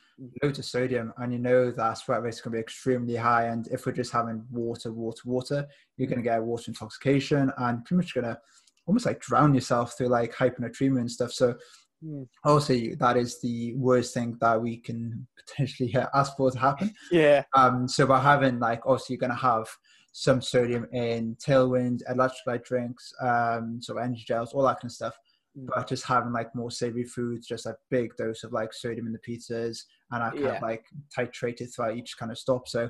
[0.43, 3.45] loads of sodium and you know that sweat rate is going to be extremely high
[3.45, 5.67] and if we're just having water water water
[5.97, 8.37] you're going to get water intoxication and pretty much going to
[8.85, 11.55] almost like drown yourself through like hyponatremia and stuff so
[12.03, 12.27] mm.
[12.45, 17.43] obviously that is the worst thing that we can potentially ask for to happen yeah
[17.55, 19.67] um so by having like obviously you're going to have
[20.11, 25.17] some sodium in tailwind electrolyte drinks um so energy gels all that kind of stuff
[25.57, 25.67] Mm.
[25.67, 29.11] but just having like more savory foods, just a big dose of like sodium in
[29.11, 30.55] the pizzas, and I kind yeah.
[30.55, 30.85] of like
[31.15, 32.69] titrate it throughout each kind of stop.
[32.69, 32.89] So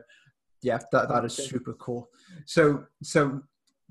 [0.62, 2.10] yeah, that that is super cool.
[2.46, 3.42] So so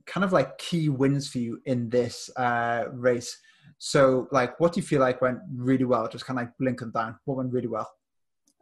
[0.07, 3.37] kind of like key wins for you in this uh, race.
[3.79, 6.07] So like, what do you feel like went really well?
[6.07, 7.19] Just kind of like blinking down.
[7.25, 7.91] What went really well?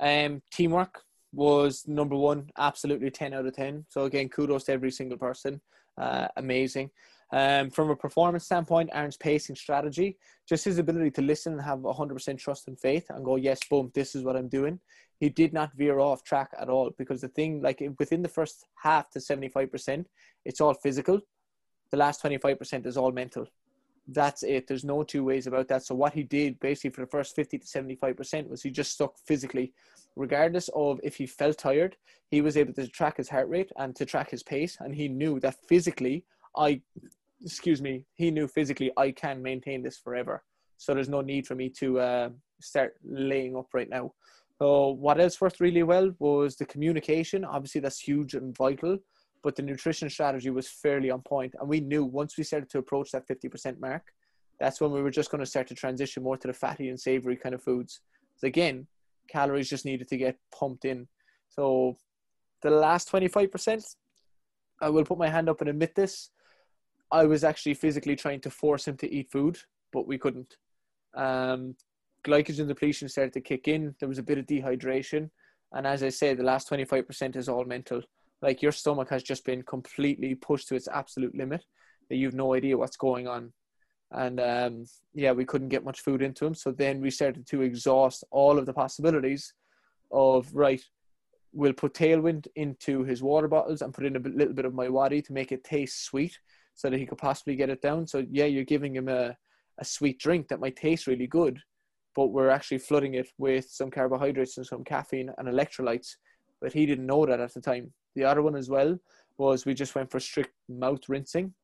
[0.00, 1.02] Um, teamwork
[1.32, 2.50] was number one.
[2.58, 3.84] Absolutely ten out of ten.
[3.88, 5.60] So again, kudos to every single person.
[5.96, 6.90] Uh, amazing.
[7.30, 10.16] Um, from a performance standpoint, Aaron's pacing strategy,
[10.48, 13.90] just his ability to listen and have 100% trust and faith and go, yes, boom,
[13.94, 14.80] this is what I'm doing.
[15.20, 18.66] He did not veer off track at all because the thing, like within the first
[18.76, 20.06] half to 75%,
[20.46, 21.20] it's all physical.
[21.90, 23.46] The last 25% is all mental.
[24.08, 24.66] That's it.
[24.66, 25.84] There's no two ways about that.
[25.84, 29.18] So what he did basically for the first 50 to 75% was he just stuck
[29.18, 29.72] physically.
[30.16, 31.96] Regardless of if he felt tired,
[32.30, 34.78] he was able to track his heart rate and to track his pace.
[34.80, 36.24] And he knew that physically
[36.56, 36.80] I
[37.42, 40.42] excuse me, he knew physically I can maintain this forever.
[40.76, 42.28] So there's no need for me to uh,
[42.60, 44.12] start laying up right now.
[44.58, 47.44] So what else worked really well was the communication.
[47.44, 48.98] Obviously, that's huge and vital.
[49.42, 52.78] But the nutrition strategy was fairly on point, and we knew once we started to
[52.78, 54.12] approach that 50% mark,
[54.58, 56.98] that's when we were just going to start to transition more to the fatty and
[56.98, 58.00] savory kind of foods.
[58.36, 58.86] So again,
[59.28, 61.06] calories just needed to get pumped in.
[61.48, 61.96] So
[62.62, 63.84] the last 25%,
[64.80, 66.30] I will put my hand up and admit this.
[67.10, 69.58] I was actually physically trying to force him to eat food,
[69.92, 70.56] but we couldn't.
[71.14, 71.74] Um,
[72.24, 73.94] glycogen depletion started to kick in.
[73.98, 75.30] There was a bit of dehydration.
[75.72, 78.02] And as I say, the last 25% is all mental.
[78.40, 81.64] Like your stomach has just been completely pushed to its absolute limit
[82.08, 83.52] that you've no idea what's going on.
[84.10, 86.54] And um, yeah, we couldn't get much food into him.
[86.54, 89.52] So then we started to exhaust all of the possibilities
[90.10, 90.80] of, right,
[91.52, 95.24] we'll put tailwind into his water bottles and put in a little bit of MiWadi
[95.24, 96.38] to make it taste sweet
[96.74, 98.06] so that he could possibly get it down.
[98.06, 99.36] So yeah, you're giving him a,
[99.78, 101.60] a sweet drink that might taste really good,
[102.14, 106.16] but we're actually flooding it with some carbohydrates and some caffeine and electrolytes.
[106.60, 107.92] But he didn't know that at the time.
[108.14, 108.98] The other one as well
[109.36, 111.54] was we just went for strict mouth rinsing.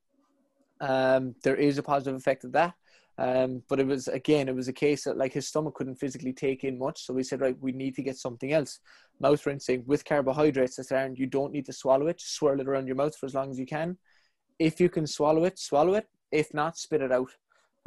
[0.81, 2.75] Um, there is a positive effect of that.
[3.17, 6.33] Um, but it was again, it was a case that like his stomach couldn't physically
[6.33, 8.81] take in much, so we said, right, we need to get something else.
[9.21, 10.77] Mouth rinsing with carbohydrates.
[10.77, 12.19] That's Aaron, you don't need to swallow it.
[12.19, 13.97] Just swirl it around your mouth for as long as you can
[14.59, 16.09] if you can swallow it, swallow it.
[16.31, 17.31] If not, spit it out.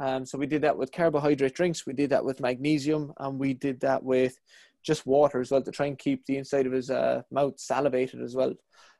[0.00, 1.86] Um, so we did that with carbohydrate drinks.
[1.86, 4.38] We did that with magnesium, and we did that with
[4.82, 8.22] just water as well to try and keep the inside of his uh, mouth salivated
[8.22, 8.54] as well.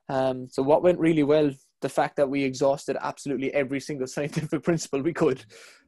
[0.08, 1.50] Um, so what went really well,
[1.80, 5.44] the fact that we exhausted absolutely every single scientific principle we could.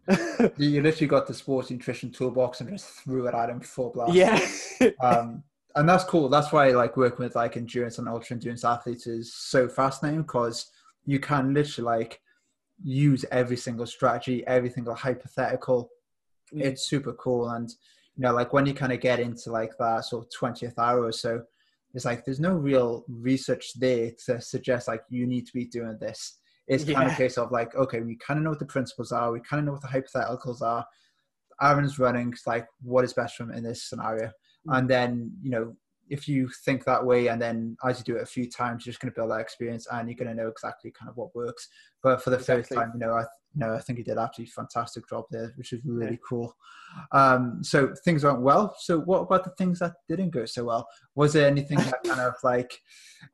[0.56, 4.14] you literally got the sports nutrition toolbox and just threw it at him full blast.
[4.14, 4.40] Yeah.
[5.02, 5.42] um,
[5.76, 6.28] and that's cool.
[6.28, 10.70] That's why like working with like endurance and ultra endurance athletes is so fascinating because
[11.06, 12.20] you can literally like
[12.82, 15.90] use every single strategy, every single hypothetical.
[16.52, 16.62] Mm.
[16.62, 17.50] It's super cool.
[17.50, 17.72] And,
[18.16, 21.04] you know, like when you kind of get into like that sort of 20th hour
[21.04, 21.42] or so,
[21.94, 25.96] it's like there's no real research there to suggest like you need to be doing
[26.00, 26.38] this.
[26.68, 26.94] It's yeah.
[26.94, 29.32] kind of a case of like, okay, we kind of know what the principles are,
[29.32, 30.84] we kind of know what the hypotheticals are.
[31.60, 34.30] Aaron's running like what is best for him in this scenario.
[34.66, 34.78] Mm.
[34.78, 35.76] And then, you know,
[36.08, 38.92] if you think that way and then as you do it a few times, you're
[38.92, 41.34] just going to build that experience and you're going to know exactly kind of what
[41.34, 41.68] works.
[42.02, 42.62] But for the exactly.
[42.62, 43.24] first time, you know, I
[43.56, 46.26] know, I think he did absolutely fantastic job there, which is really yeah.
[46.28, 46.54] cool.
[47.12, 48.74] Um, so things went well.
[48.78, 50.86] So what about the things that didn't go so well?
[51.14, 52.72] Was there anything that kind of like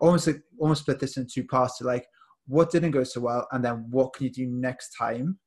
[0.00, 1.78] almost like, almost split this into two parts?
[1.78, 2.06] To like
[2.46, 5.38] what didn't go so well, and then what can you do next time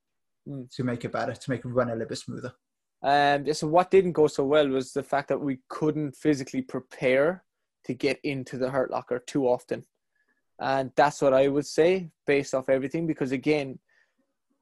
[0.47, 0.70] mm.
[0.76, 2.53] to make it better, to make it run a little bit smoother?
[3.01, 7.43] Um, so what didn't go so well was the fact that we couldn't physically prepare
[7.86, 9.86] to get into the hurt locker too often.
[10.59, 13.80] And that's what I would say based off everything, because again,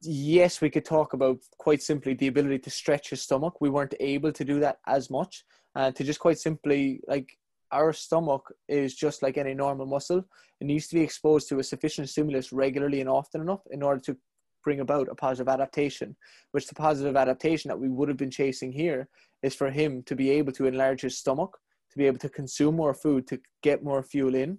[0.02, 3.62] yes, we could talk about quite simply the ability to stretch his stomach.
[3.62, 5.44] We weren't able to do that as much.
[5.76, 7.38] And to just quite simply, like,
[7.72, 10.24] our stomach is just like any normal muscle.
[10.62, 14.00] It needs to be exposed to a sufficient stimulus regularly and often enough in order
[14.02, 14.18] to
[14.64, 16.16] bring about a positive adaptation,
[16.52, 19.08] which the positive adaptation that we would have been chasing here
[19.44, 21.58] is for him to be able to enlarge his stomach,
[21.92, 24.58] to be able to consume more food, to get more fuel in,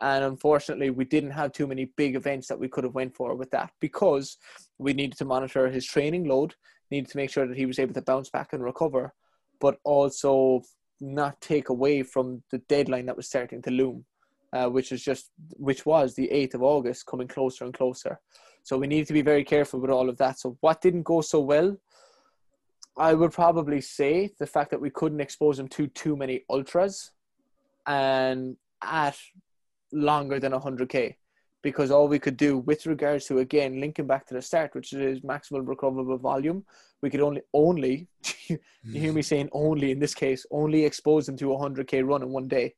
[0.00, 3.34] and unfortunately we didn't have too many big events that we could have went for
[3.34, 4.36] with that because
[4.78, 6.54] we needed to monitor his training load
[6.90, 9.12] needed to make sure that he was able to bounce back and recover
[9.60, 10.62] but also
[11.00, 14.04] not take away from the deadline that was starting to loom
[14.52, 18.20] uh, which is just which was the 8th of august coming closer and closer.
[18.62, 20.38] So we needed to be very careful with all of that.
[20.38, 21.76] So what didn't go so well?
[22.96, 27.12] I would probably say the fact that we couldn't expose him to too many ultras.
[27.86, 29.16] And at
[29.92, 31.14] longer than 100k
[31.62, 34.92] because all we could do with regards to again linking back to the start which
[34.92, 36.64] is maximal recoverable volume
[37.02, 38.08] we could only only
[38.48, 38.58] you
[38.92, 42.30] hear me saying only in this case only expose them to a 100k run in
[42.30, 42.74] one day.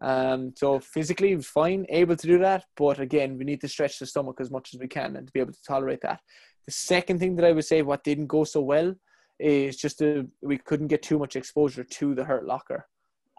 [0.00, 4.06] Um, so physically fine able to do that but again we need to stretch the
[4.06, 6.20] stomach as much as we can and to be able to tolerate that.
[6.66, 8.94] The second thing that i would say what didn't go so well
[9.38, 12.86] is just a, we couldn't get too much exposure to the hurt locker.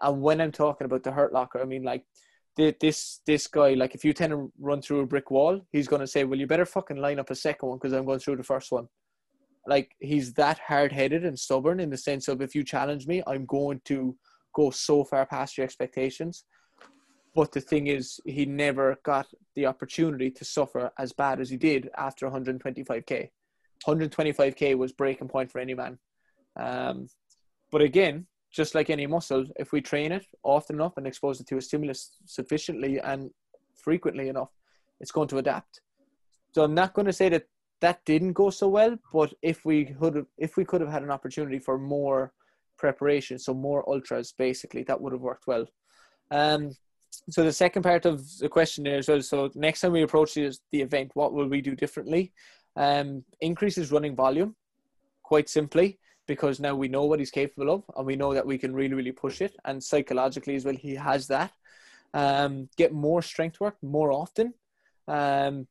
[0.00, 2.04] And when i'm talking about the hurt locker i mean like
[2.56, 6.06] this this guy, like if you tend to run through a brick wall, he's gonna
[6.06, 8.42] say, "Well, you better fucking line up a second one because I'm going through the
[8.42, 8.88] first one."
[9.66, 13.22] Like he's that hard headed and stubborn in the sense of if you challenge me,
[13.26, 14.16] I'm going to
[14.54, 16.44] go so far past your expectations.
[17.34, 21.58] But the thing is, he never got the opportunity to suffer as bad as he
[21.58, 23.28] did after 125k.
[23.86, 25.98] 125k was breaking point for any man.
[26.58, 27.08] Um,
[27.70, 28.26] but again,
[28.56, 31.62] just like any muscle, if we train it often enough and expose it to a
[31.62, 33.30] stimulus sufficiently and
[33.74, 34.48] frequently enough,
[35.00, 35.82] it's going to adapt.
[36.52, 37.46] So I'm not going to say that
[37.82, 41.02] that didn't go so well, but if we could have, if we could have had
[41.02, 42.32] an opportunity for more
[42.78, 45.66] preparation, so more ultras, basically, that would have worked well.
[46.30, 46.70] Um,
[47.28, 49.20] so the second part of the question there as well.
[49.20, 52.32] So next time we approach the event, what will we do differently?
[52.76, 54.56] Um, increases running volume,
[55.22, 58.58] quite simply because now we know what he's capable of and we know that we
[58.58, 59.56] can really, really push it.
[59.64, 61.52] And psychologically as well, he has that.
[62.14, 64.54] Um, get more strength work more often.
[65.06, 65.66] Um,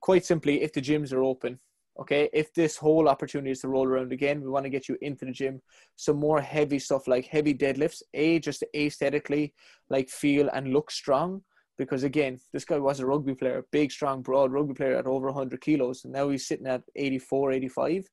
[0.00, 1.58] quite simply, if the gyms are open,
[1.98, 4.98] okay, if this whole opportunity is to roll around again, we want to get you
[5.00, 5.62] into the gym.
[5.96, 9.54] Some more heavy stuff like heavy deadlifts, A, just aesthetically
[9.88, 11.42] like feel and look strong.
[11.76, 15.26] Because again, this guy was a rugby player, big, strong, broad rugby player at over
[15.26, 18.08] 100 kilos, and now he's sitting at 84, 85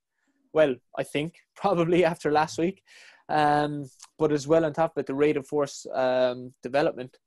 [0.53, 2.83] well, I think probably after last week.
[3.29, 3.89] Um,
[4.19, 7.17] but as well on top of it, the rate of force um, development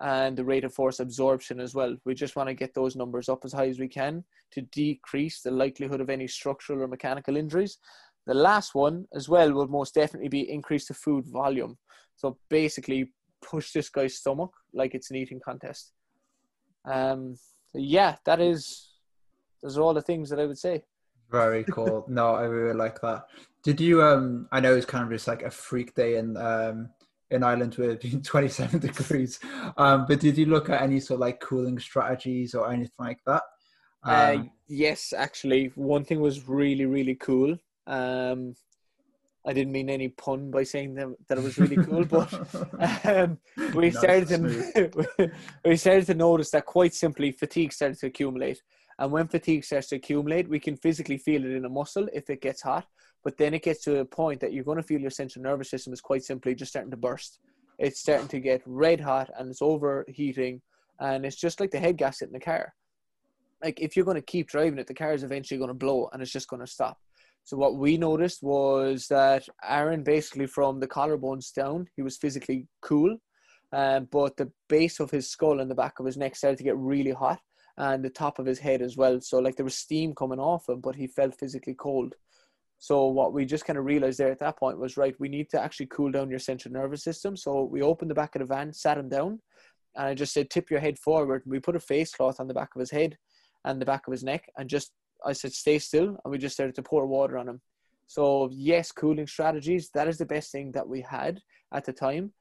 [0.00, 1.96] and the rate of force absorption as well.
[2.04, 5.40] We just want to get those numbers up as high as we can to decrease
[5.40, 7.78] the likelihood of any structural or mechanical injuries.
[8.26, 11.78] The last one as well will most definitely be increase the food volume.
[12.16, 13.12] So basically,
[13.42, 15.92] push this guy's stomach like it's an eating contest.
[16.84, 17.36] Um,
[17.74, 18.88] yeah, that is
[19.62, 20.82] those are all the things that I would say.
[21.32, 22.04] Very cool.
[22.08, 23.24] no, I really like that.
[23.64, 24.02] Did you?
[24.02, 26.90] Um, I know it's kind of just like a freak day in um
[27.30, 29.40] in Ireland with being 27 degrees.
[29.76, 33.20] Um, but did you look at any sort of like cooling strategies or anything like
[33.26, 33.42] that?
[34.04, 37.56] Uh, um, uh, yes, actually, one thing was really really cool.
[37.86, 38.54] Um,
[39.44, 42.32] I didn't mean any pun by saying that, that it was really cool, but
[43.04, 43.38] um,
[43.74, 45.30] we started to
[45.64, 48.62] we started to notice that quite simply fatigue started to accumulate.
[48.98, 52.30] And when fatigue starts to accumulate, we can physically feel it in a muscle if
[52.30, 52.86] it gets hot.
[53.24, 55.70] But then it gets to a point that you're going to feel your central nervous
[55.70, 57.38] system is quite simply just starting to burst.
[57.78, 60.60] It's starting to get red hot and it's overheating.
[61.00, 62.74] And it's just like the head gasket in the car.
[63.62, 66.08] Like if you're going to keep driving it, the car is eventually going to blow
[66.12, 66.98] and it's just going to stop.
[67.44, 72.68] So what we noticed was that Aaron, basically from the collarbones down, he was physically
[72.82, 73.16] cool,
[73.72, 76.64] um, but the base of his skull and the back of his neck started to
[76.64, 77.40] get really hot,
[77.78, 79.20] and the top of his head as well.
[79.20, 82.14] So like there was steam coming off him, but he felt physically cold.
[82.78, 85.48] So what we just kind of realized there at that point was right, we need
[85.50, 87.36] to actually cool down your central nervous system.
[87.36, 89.40] So we opened the back of the van, sat him down,
[89.94, 91.42] and I just said, tip your head forward.
[91.46, 93.16] We put a face cloth on the back of his head
[93.64, 94.92] and the back of his neck, and just
[95.24, 97.60] I said, stay still, and we just started to pour water on him.
[98.08, 99.90] So yes, cooling strategies.
[99.94, 101.40] That is the best thing that we had
[101.72, 102.32] at the time.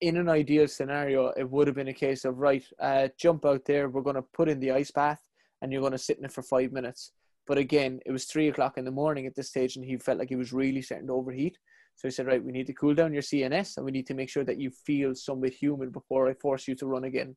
[0.00, 3.64] In an ideal scenario, it would have been a case of right, uh, jump out
[3.64, 3.88] there.
[3.88, 5.20] We're going to put in the ice bath,
[5.62, 7.12] and you're going to sit in it for five minutes.
[7.46, 10.18] But again, it was three o'clock in the morning at this stage, and he felt
[10.18, 11.56] like he was really starting to overheat.
[11.96, 14.14] So he said, Right, we need to cool down your CNS and we need to
[14.14, 17.34] make sure that you feel somewhat human before I force you to run again.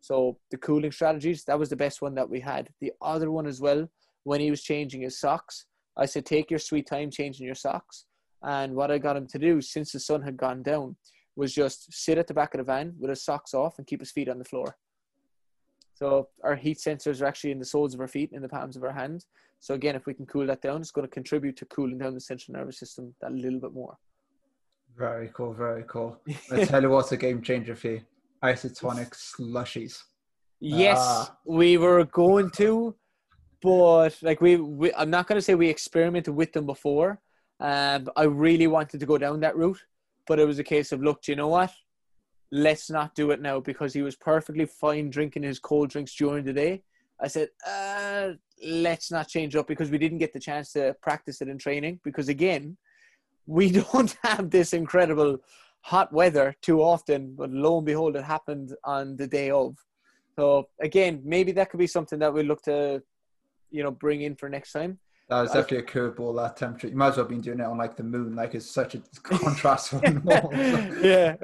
[0.00, 2.68] So the cooling strategies, that was the best one that we had.
[2.80, 3.88] The other one as well,
[4.22, 8.06] when he was changing his socks, I said, Take your sweet time changing your socks.
[8.42, 10.96] And what I got him to do since the sun had gone down
[11.36, 14.00] was just sit at the back of the van with his socks off and keep
[14.00, 14.76] his feet on the floor.
[15.94, 18.76] So our heat sensors are actually in the soles of our feet, in the palms
[18.76, 19.26] of our hands.
[19.60, 22.14] So again, if we can cool that down, it's going to contribute to cooling down
[22.14, 23.96] the central nervous system that a little bit more.
[24.96, 26.20] Very cool, very cool.
[26.52, 28.00] I tell you what's a game changer for you.
[28.42, 30.02] Isotonic slushies.
[30.60, 31.36] Yes, ah.
[31.44, 32.94] we were going to,
[33.62, 37.20] but like we, we I'm not going to say we experimented with them before.
[37.60, 39.80] Um, I really wanted to go down that route,
[40.26, 41.72] but it was a case of look, do you know what?
[42.52, 46.44] let's not do it now because he was perfectly fine drinking his cold drinks during
[46.44, 46.82] the day.
[47.20, 48.32] I said, uh,
[48.64, 52.00] let's not change up because we didn't get the chance to practice it in training.
[52.04, 52.76] Because again,
[53.46, 55.38] we don't have this incredible
[55.80, 59.76] hot weather too often, but lo and behold, it happened on the day of.
[60.38, 63.02] So again, maybe that could be something that we look to,
[63.70, 64.98] you know, bring in for next time.
[65.28, 66.36] That was definitely a curveball.
[66.36, 68.36] That temperature, you might as well have been doing it on like the moon.
[68.36, 70.50] Like it's such a contrast from normal.
[71.02, 71.36] yeah.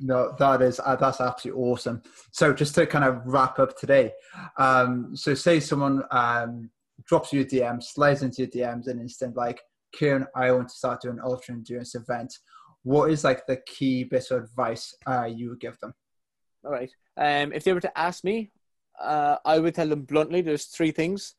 [0.00, 2.02] no, that is uh, that's absolutely awesome.
[2.30, 4.12] So just to kind of wrap up today,
[4.58, 6.70] um, so say someone um,
[7.04, 9.60] drops you a DM, slides into your DMs, and instant like,
[9.92, 12.38] Kieran, I want to start doing ultra endurance event.
[12.84, 15.94] What is like the key bit of advice uh, you would give them?
[16.64, 16.90] All right.
[17.16, 18.52] Um, if they were to ask me,
[19.00, 20.42] uh, I would tell them bluntly.
[20.42, 21.34] There's three things.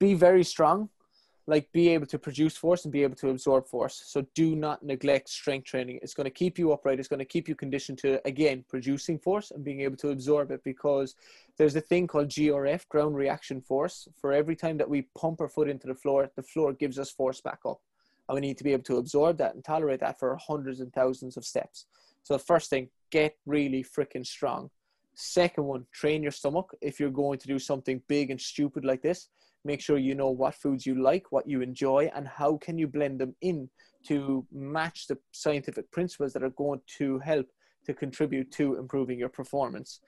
[0.00, 0.88] Be very strong
[1.50, 4.02] like be able to produce force and be able to absorb force.
[4.06, 5.98] So do not neglect strength training.
[6.00, 7.00] It's going to keep you upright.
[7.00, 10.52] It's going to keep you conditioned to again producing force and being able to absorb
[10.52, 11.16] it because
[11.58, 14.06] there's a thing called GRF, ground reaction force.
[14.16, 17.10] For every time that we pump our foot into the floor, the floor gives us
[17.10, 17.80] force back up.
[18.28, 20.92] And we need to be able to absorb that and tolerate that for hundreds and
[20.92, 21.86] thousands of steps.
[22.22, 24.70] So the first thing, get really freaking strong.
[25.14, 26.72] Second one, train your stomach.
[26.80, 29.28] If you're going to do something big and stupid like this,
[29.64, 32.86] make sure you know what foods you like, what you enjoy, and how can you
[32.86, 33.68] blend them in
[34.06, 37.46] to match the scientific principles that are going to help
[37.86, 40.00] to contribute to improving your performance.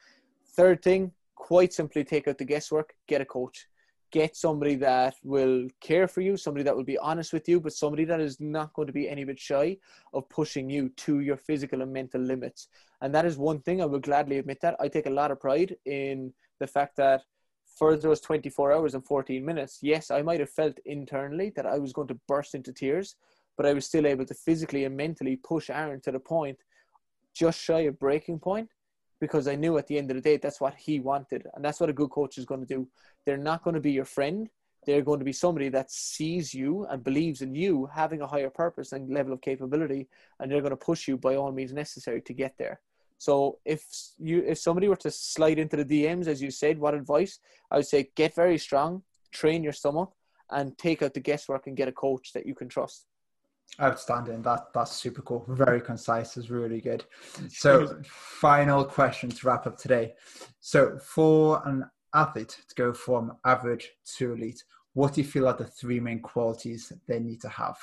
[0.56, 3.66] Third thing, quite simply take out the guesswork, get a coach.
[4.10, 7.72] Get somebody that will care for you, somebody that will be honest with you, but
[7.72, 9.78] somebody that is not going to be any bit shy
[10.12, 12.68] of pushing you to your physical and mental limits.
[13.00, 14.76] And that is one thing I will gladly admit that.
[14.78, 16.30] I take a lot of pride in
[16.60, 17.22] the fact that
[17.76, 21.78] for those 24 hours and 14 minutes, yes, I might have felt internally that I
[21.78, 23.16] was going to burst into tears,
[23.56, 26.58] but I was still able to physically and mentally push Aaron to the point
[27.34, 28.68] just shy of breaking point
[29.20, 31.46] because I knew at the end of the day that's what he wanted.
[31.54, 32.88] And that's what a good coach is going to do.
[33.24, 34.48] They're not going to be your friend.
[34.84, 38.50] They're going to be somebody that sees you and believes in you having a higher
[38.50, 40.08] purpose and level of capability,
[40.40, 42.80] and they're going to push you by all means necessary to get there.
[43.22, 43.84] So if
[44.18, 47.38] you if somebody were to slide into the DMs, as you said, what advice?
[47.70, 50.10] I would say get very strong, train your stomach,
[50.50, 53.06] and take out the guesswork and get a coach that you can trust.
[53.80, 54.42] Outstanding.
[54.42, 55.44] That that's super cool.
[55.46, 56.36] Very concise.
[56.36, 57.04] Is really good.
[57.48, 60.14] So, final question to wrap up today.
[60.58, 64.64] So, for an athlete to go from average to elite,
[64.94, 67.76] what do you feel are the three main qualities they need to have?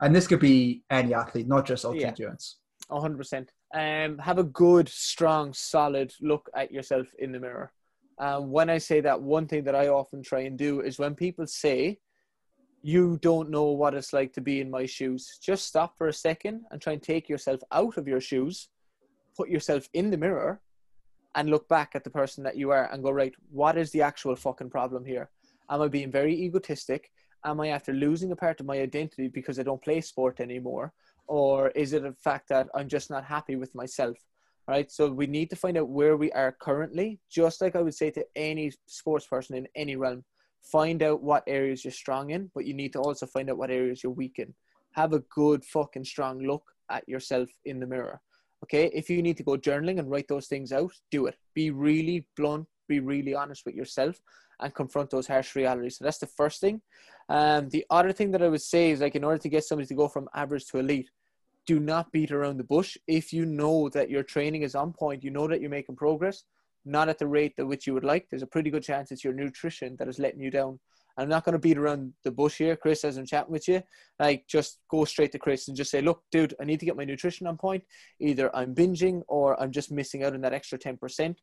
[0.00, 2.08] And this could be any athlete, not just ultra yeah.
[2.08, 2.56] endurance.
[2.90, 7.72] 100% um, have a good, strong, solid look at yourself in the mirror.
[8.18, 11.14] Um, when I say that, one thing that I often try and do is when
[11.14, 11.98] people say,
[12.82, 16.12] you don't know what it's like to be in my shoes, just stop for a
[16.12, 18.68] second and try and take yourself out of your shoes,
[19.36, 20.60] put yourself in the mirror,
[21.34, 24.02] and look back at the person that you are and go, right, what is the
[24.02, 25.30] actual fucking problem here?
[25.70, 27.10] Am I being very egotistic?
[27.44, 30.92] Am I after losing a part of my identity because I don't play sport anymore?
[31.26, 34.16] Or is it a fact that I'm just not happy with myself?
[34.66, 34.90] Right.
[34.90, 38.10] So we need to find out where we are currently, just like I would say
[38.12, 40.24] to any sports person in any realm.
[40.62, 43.70] Find out what areas you're strong in, but you need to also find out what
[43.70, 44.54] areas you're weak in.
[44.92, 48.22] Have a good fucking strong look at yourself in the mirror.
[48.62, 48.90] Okay.
[48.94, 51.36] If you need to go journaling and write those things out, do it.
[51.54, 54.18] Be really blunt, be really honest with yourself
[54.60, 55.98] and confront those harsh realities.
[55.98, 56.80] So that's the first thing.
[57.28, 59.86] Um, the other thing that I would say is like in order to get somebody
[59.86, 61.10] to go from average to elite,
[61.66, 62.96] do not beat around the bush.
[63.06, 66.44] If you know that your training is on point, you know that you're making progress,
[66.84, 69.24] not at the rate at which you would like, there's a pretty good chance it's
[69.24, 70.78] your nutrition that is letting you down.
[71.16, 73.82] I'm not going to beat around the bush here, Chris, as I'm chatting with you.
[74.18, 76.96] Like, just go straight to Chris and just say, look, dude, I need to get
[76.96, 77.84] my nutrition on point.
[78.18, 81.36] Either I'm binging or I'm just missing out on that extra 10%.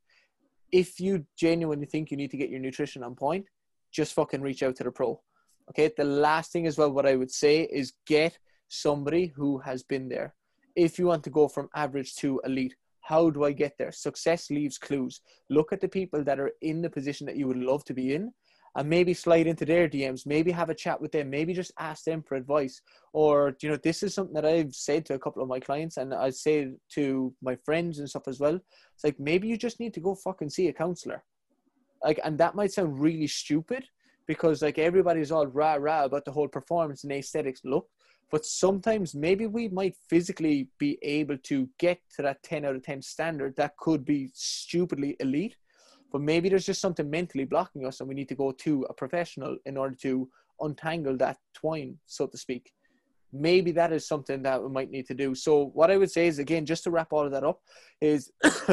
[0.73, 3.45] If you genuinely think you need to get your nutrition on point,
[3.91, 5.21] just fucking reach out to the pro.
[5.69, 5.91] Okay.
[5.95, 8.37] The last thing as well, what I would say is get
[8.67, 10.33] somebody who has been there.
[10.75, 13.91] If you want to go from average to elite, how do I get there?
[13.91, 15.21] Success leaves clues.
[15.49, 18.13] Look at the people that are in the position that you would love to be
[18.15, 18.31] in
[18.75, 22.05] and maybe slide into their DMs, maybe have a chat with them, maybe just ask
[22.05, 22.81] them for advice.
[23.11, 25.97] Or, you know, this is something that I've said to a couple of my clients
[25.97, 28.55] and I say to my friends and stuff as well.
[28.55, 31.23] It's like maybe you just need to go fucking see a counselor.
[32.03, 33.83] Like, and that might sound really stupid
[34.27, 37.87] because like everybody's all rah rah about the whole performance and aesthetics look.
[38.31, 42.83] But sometimes maybe we might physically be able to get to that 10 out of
[42.83, 45.57] 10 standard that could be stupidly elite
[46.11, 48.93] but maybe there's just something mentally blocking us and we need to go to a
[48.93, 52.71] professional in order to untangle that twine so to speak.
[53.33, 55.33] Maybe that is something that we might need to do.
[55.33, 57.61] So what i would say is again just to wrap all of that up
[58.01, 58.31] is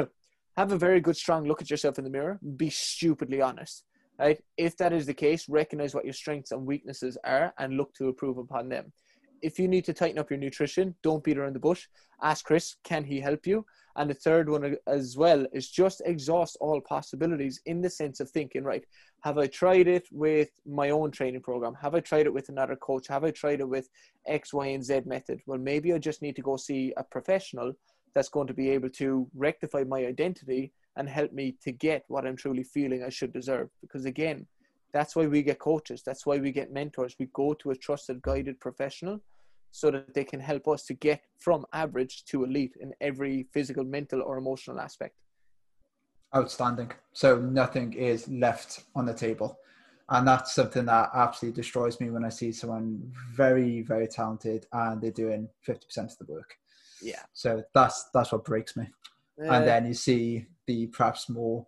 [0.57, 2.41] have a very good strong look at yourself in the mirror.
[2.57, 3.85] Be stupidly honest
[4.19, 7.93] right if that is the case recognize what your strengths and weaknesses are and look
[7.95, 8.93] to improve upon them
[9.41, 11.87] if you need to tighten up your nutrition don't beat around the bush
[12.23, 13.65] ask chris can he help you
[13.99, 18.31] and the third one as well is just exhaust all possibilities in the sense of
[18.31, 18.85] thinking, right,
[19.23, 21.75] have I tried it with my own training program?
[21.83, 23.09] Have I tried it with another coach?
[23.09, 23.89] Have I tried it with
[24.29, 25.41] X, Y, and Z method?
[25.47, 27.73] Well, maybe I just need to go see a professional
[28.15, 32.27] that's going to be able to rectify my identity and help me to get what
[32.27, 33.71] I'm truly feeling I should deserve.
[33.81, 34.47] Because again,
[34.93, 36.03] that's why we get coaches.
[36.05, 37.17] That's why we get mentors.
[37.19, 39.21] We go to a trusted, guided professional
[39.71, 43.85] so that they can help us to get from average to elite in every physical,
[43.85, 45.15] mental, or emotional aspect.
[46.35, 46.91] Outstanding.
[47.13, 49.59] So nothing is left on the table.
[50.11, 55.01] And that's something that absolutely destroys me when I see someone very, very talented and
[55.01, 56.57] they're doing 50% of the work.
[57.03, 57.23] Yeah.
[57.35, 58.87] So that's that's what breaks me.
[59.41, 61.67] Uh, and then you see the perhaps more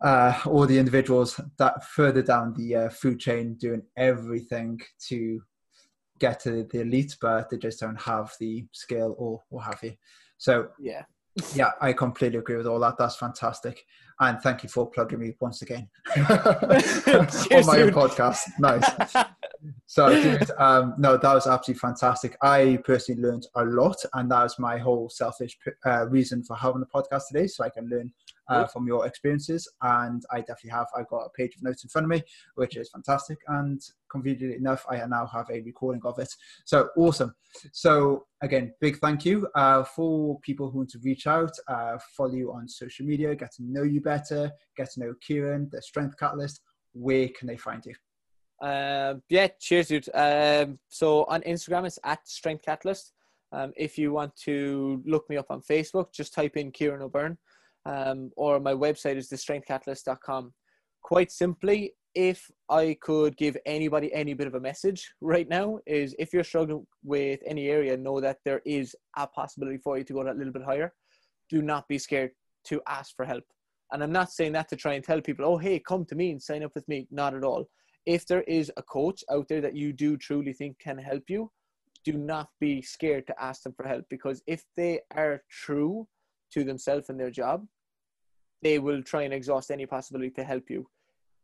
[0.00, 5.40] uh, or the individuals that further down the uh, food chain doing everything to
[6.18, 9.94] get to the elite, but they just don't have the skill or what have you.
[10.38, 11.02] So yeah,
[11.54, 12.96] yeah, I completely agree with all that.
[12.98, 13.84] That's fantastic,
[14.20, 18.40] and thank you for plugging me once again on my own podcast.
[18.58, 19.14] Nice.
[19.86, 22.36] so, dude, um, no, that was absolutely fantastic.
[22.42, 25.56] I personally learned a lot, and that was my whole selfish
[25.86, 28.12] uh, reason for having the podcast today, so I can learn
[28.48, 29.68] uh, from your experiences.
[29.82, 30.86] And I definitely have.
[30.96, 32.22] I've got a page of notes in front of me,
[32.54, 33.38] which is fantastic.
[33.48, 33.80] And
[34.10, 36.32] conveniently enough, I now have a recording of it.
[36.64, 37.34] So awesome.
[37.72, 42.34] So again, big thank you uh, for people who want to reach out, uh, follow
[42.34, 46.18] you on social media, get to know you better, get to know Kieran, the Strength
[46.18, 46.60] Catalyst.
[46.92, 47.94] Where can they find you?
[48.60, 50.08] Um, yeah, cheers, dude.
[50.14, 53.12] Um, so on Instagram, it's at Strength Catalyst.
[53.52, 57.38] Um, if you want to look me up on Facebook, just type in Kieran O'Byrne
[57.86, 60.52] um, or my website is thestrengthcatalyst.com.
[61.02, 66.14] Quite simply, if I could give anybody any bit of a message right now, is
[66.18, 70.12] if you're struggling with any area, know that there is a possibility for you to
[70.12, 70.92] go that little bit higher.
[71.48, 72.32] Do not be scared
[72.64, 73.44] to ask for help.
[73.92, 76.30] And I'm not saying that to try and tell people, oh, hey, come to me
[76.30, 77.06] and sign up with me.
[77.10, 77.66] Not at all.
[78.04, 81.50] If there is a coach out there that you do truly think can help you,
[82.04, 86.06] do not be scared to ask them for help because if they are true
[86.52, 87.66] to themselves and their job,
[88.62, 90.88] they will try and exhaust any possibility to help you.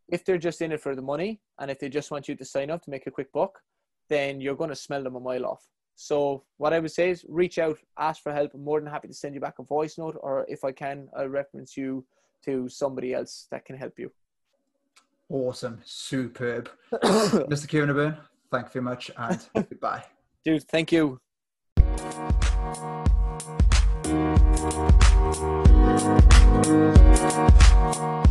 [0.09, 2.45] If they're just in it for the money and if they just want you to
[2.45, 3.59] sign up to make a quick buck,
[4.09, 5.67] then you're going to smell them a mile off.
[5.95, 8.53] So what I would say is reach out, ask for help.
[8.53, 11.07] I'm more than happy to send you back a voice note, or if I can,
[11.17, 12.05] I'll reference you
[12.43, 14.11] to somebody else that can help you.
[15.29, 17.67] Awesome, superb, Mr.
[17.67, 18.17] Kieran O'Byrne.
[18.51, 20.03] Thank you very much, and goodbye.
[20.43, 21.19] Dude, thank you.
[25.33, 25.65] Thank
[26.67, 28.24] you.